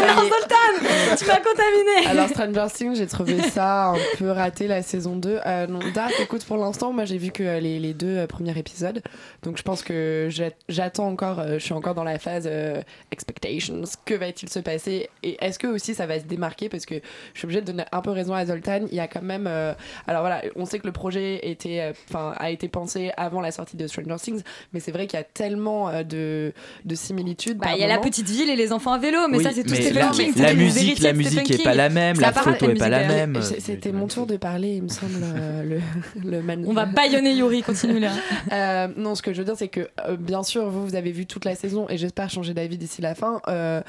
[0.00, 4.82] non, Zoltan Tu m'as contaminé Alors Stranger Things, j'ai trouvé ça un peu raté la
[4.82, 5.40] saison 2.
[5.44, 8.26] Euh, non, Dark, écoute, pour l'instant, moi j'ai vu que euh, les, les deux euh,
[8.28, 9.02] premiers épisodes.
[9.42, 12.80] Donc je pense que j'a- j'attends encore, euh, je suis encore dans la phase euh,
[13.10, 13.82] expectations.
[14.04, 15.10] Que va-t-il se passer?
[15.24, 16.68] Et est-ce que aussi ça va se démarquer?
[16.68, 16.94] Parce que
[17.34, 18.86] je suis obligée de donner un peu raison à Zoltan.
[18.88, 19.46] Il y a quand même.
[19.48, 19.74] euh,
[20.06, 23.76] alors voilà, on sait que le projet était, enfin, a été pensé avant la sortie
[23.76, 24.42] de Stranger Things,
[24.72, 26.52] mais c'est vrai qu'il y a tellement de,
[26.84, 27.58] de similitudes.
[27.58, 28.08] Bah, par il y a la moment.
[28.08, 30.32] petite ville et les enfants à vélo, mais Oui, ça c'est tout Stephen la- King.
[30.36, 33.40] la musique- la musique est pas la même, la photo est pas la même.
[33.58, 35.80] C'était mon tour de parler, il me semble, euh, le,
[36.30, 38.10] le man- On va baïonner Yuri, continue là.
[38.52, 41.10] Euh, non, ce que je veux dire, c'est que euh, bien sûr, vous, vous avez
[41.10, 43.40] vu toute la saison et j'espère changer d'avis d'ici la fin.
[43.48, 43.82] Euh,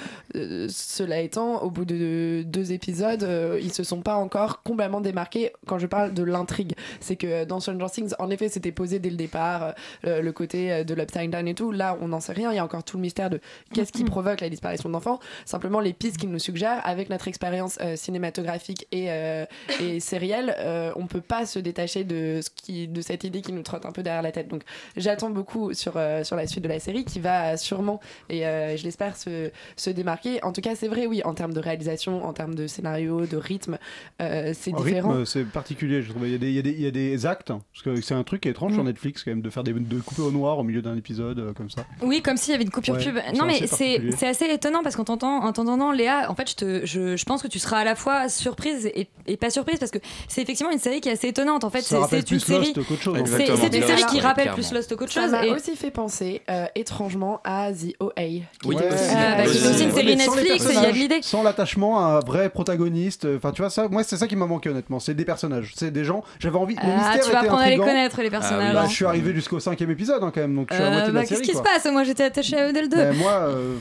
[0.69, 3.27] cela étant, au bout de deux épisodes,
[3.61, 6.73] ils se sont pas encore complètement démarqués quand je parle de l'intrigue.
[6.99, 10.93] C'est que dans Stranger Things, en effet, c'était posé dès le départ, le côté de
[10.93, 11.71] l'upside down et tout.
[11.71, 12.51] Là, on n'en sait rien.
[12.51, 13.39] Il y a encore tout le mystère de
[13.73, 15.19] qu'est-ce qui provoque la disparition d'enfants.
[15.45, 19.45] Simplement, les pistes qu'il nous suggère, avec notre expérience euh, cinématographique et, euh,
[19.81, 23.53] et sérielle, euh, on peut pas se détacher de, ce qui, de cette idée qui
[23.53, 24.47] nous trotte un peu derrière la tête.
[24.47, 24.63] Donc,
[24.95, 28.77] j'attends beaucoup sur, euh, sur la suite de la série qui va sûrement, et euh,
[28.77, 30.43] je l'espère, se, se démarquer.
[30.43, 33.37] En tout cas, c'est vrai, oui, en termes de réalisation, en termes de scénario, de
[33.37, 33.77] rythme,
[34.21, 35.25] euh, c'est En différent.
[35.25, 36.27] c'est particulier, je trouve.
[36.27, 38.01] Il y, a des, il, y a des, il y a des actes, parce que
[38.01, 38.75] c'est un truc qui est étrange Mm.
[38.75, 41.39] sur Netflix, quand même, de faire des de couper au noir au milieu d'un épisode,
[41.39, 41.85] euh, comme ça.
[42.01, 43.15] Oui, comme s'il y avait une coupure Ouais, pub.
[43.35, 43.86] Non, mais c'est.
[44.17, 47.25] C'est assez étonnant parce qu'en t'entendant, en t'entendant, Léa, en fait, je, te, je, je
[47.25, 50.41] pense que tu seras à la fois surprise et, et pas surprise parce que c'est
[50.41, 51.63] effectivement une série qui est assez étonnante.
[51.63, 52.73] En fait, Ça c'est une plus Lost série.
[52.73, 55.31] qu'autre chose, en C'est une série qui rappelle plus Lost qu'autre Ça chose.
[55.31, 58.11] m'a et- aussi fait penser euh, étrangement à The OA.
[58.15, 60.63] qui Oui, était aussi- Ah, bah, est aussi une série Netflix, il y a de
[60.63, 61.19] personnages, l'idée.
[61.21, 63.27] Sans l'attachement à un vrai protagoniste.
[63.37, 64.99] Enfin, tu vois, ça, moi, c'est ça qui m'a manqué, honnêtement.
[64.99, 65.73] C'est des personnages.
[65.75, 66.23] C'est des gens.
[66.39, 66.75] J'avais envie.
[66.75, 68.73] le Ah, mystère tu vas apprendre à les connaître, les personnages.
[68.73, 68.87] Bah, hein.
[68.89, 70.55] je suis arrivé jusqu'au cinquième épisode, hein, quand même.
[70.55, 71.41] Donc, je suis à Euh, moitié de bah, la série.
[71.41, 71.91] Qu'est-ce qui se passe?
[71.91, 72.97] Moi, j'étais attachée à eux dès le 2.
[72.97, 73.75] Ben, moi, euh,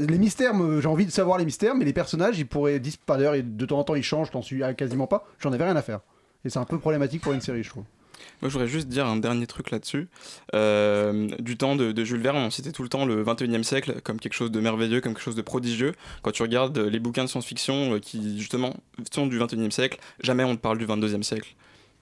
[0.00, 3.34] les mystères, j'ai envie de savoir les mystères, mais les personnages, ils pourraient disparaître.
[3.34, 5.26] Et de temps en temps, ils changent, t'en suis ah, quasiment pas.
[5.38, 6.00] J'en avais rien à faire.
[6.44, 7.84] Et c'est un peu problématique pour une série, je trouve.
[8.42, 10.08] Moi, je voudrais juste dire un dernier truc là-dessus.
[10.54, 14.00] Euh, du temps de, de Jules Verne, on citait tout le temps le 21e siècle
[14.02, 15.92] comme quelque chose de merveilleux, comme quelque chose de prodigieux.
[16.22, 18.74] Quand tu regardes les bouquins de science-fiction euh, qui, justement,
[19.10, 21.54] sont du 21e siècle, jamais on ne parle du 22e siècle.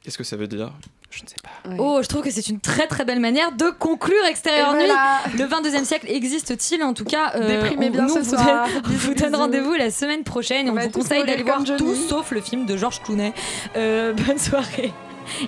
[0.02, 0.72] Qu'est-ce que ça veut dire?
[1.14, 1.76] Je ne sais pas.
[1.82, 4.90] Oh, je trouve que c'est une très très belle manière de conclure Extérieur Nuit.
[5.38, 8.30] Le 22e siècle existe-t-il En tout cas, euh, Déprimez on- bien nous, ce on vous
[8.30, 8.66] soir.
[8.68, 11.42] donne- on vous donne rendez-vous la semaine prochaine et on, On va vous conseille d'aller
[11.44, 13.32] voir tout sauf le film de Georges Clooney.
[13.76, 14.92] Euh, bonne soirée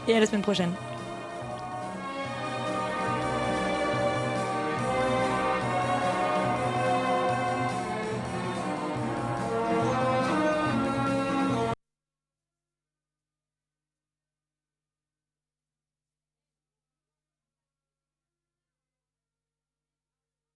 [0.09, 0.73] et à la semaine prochaine.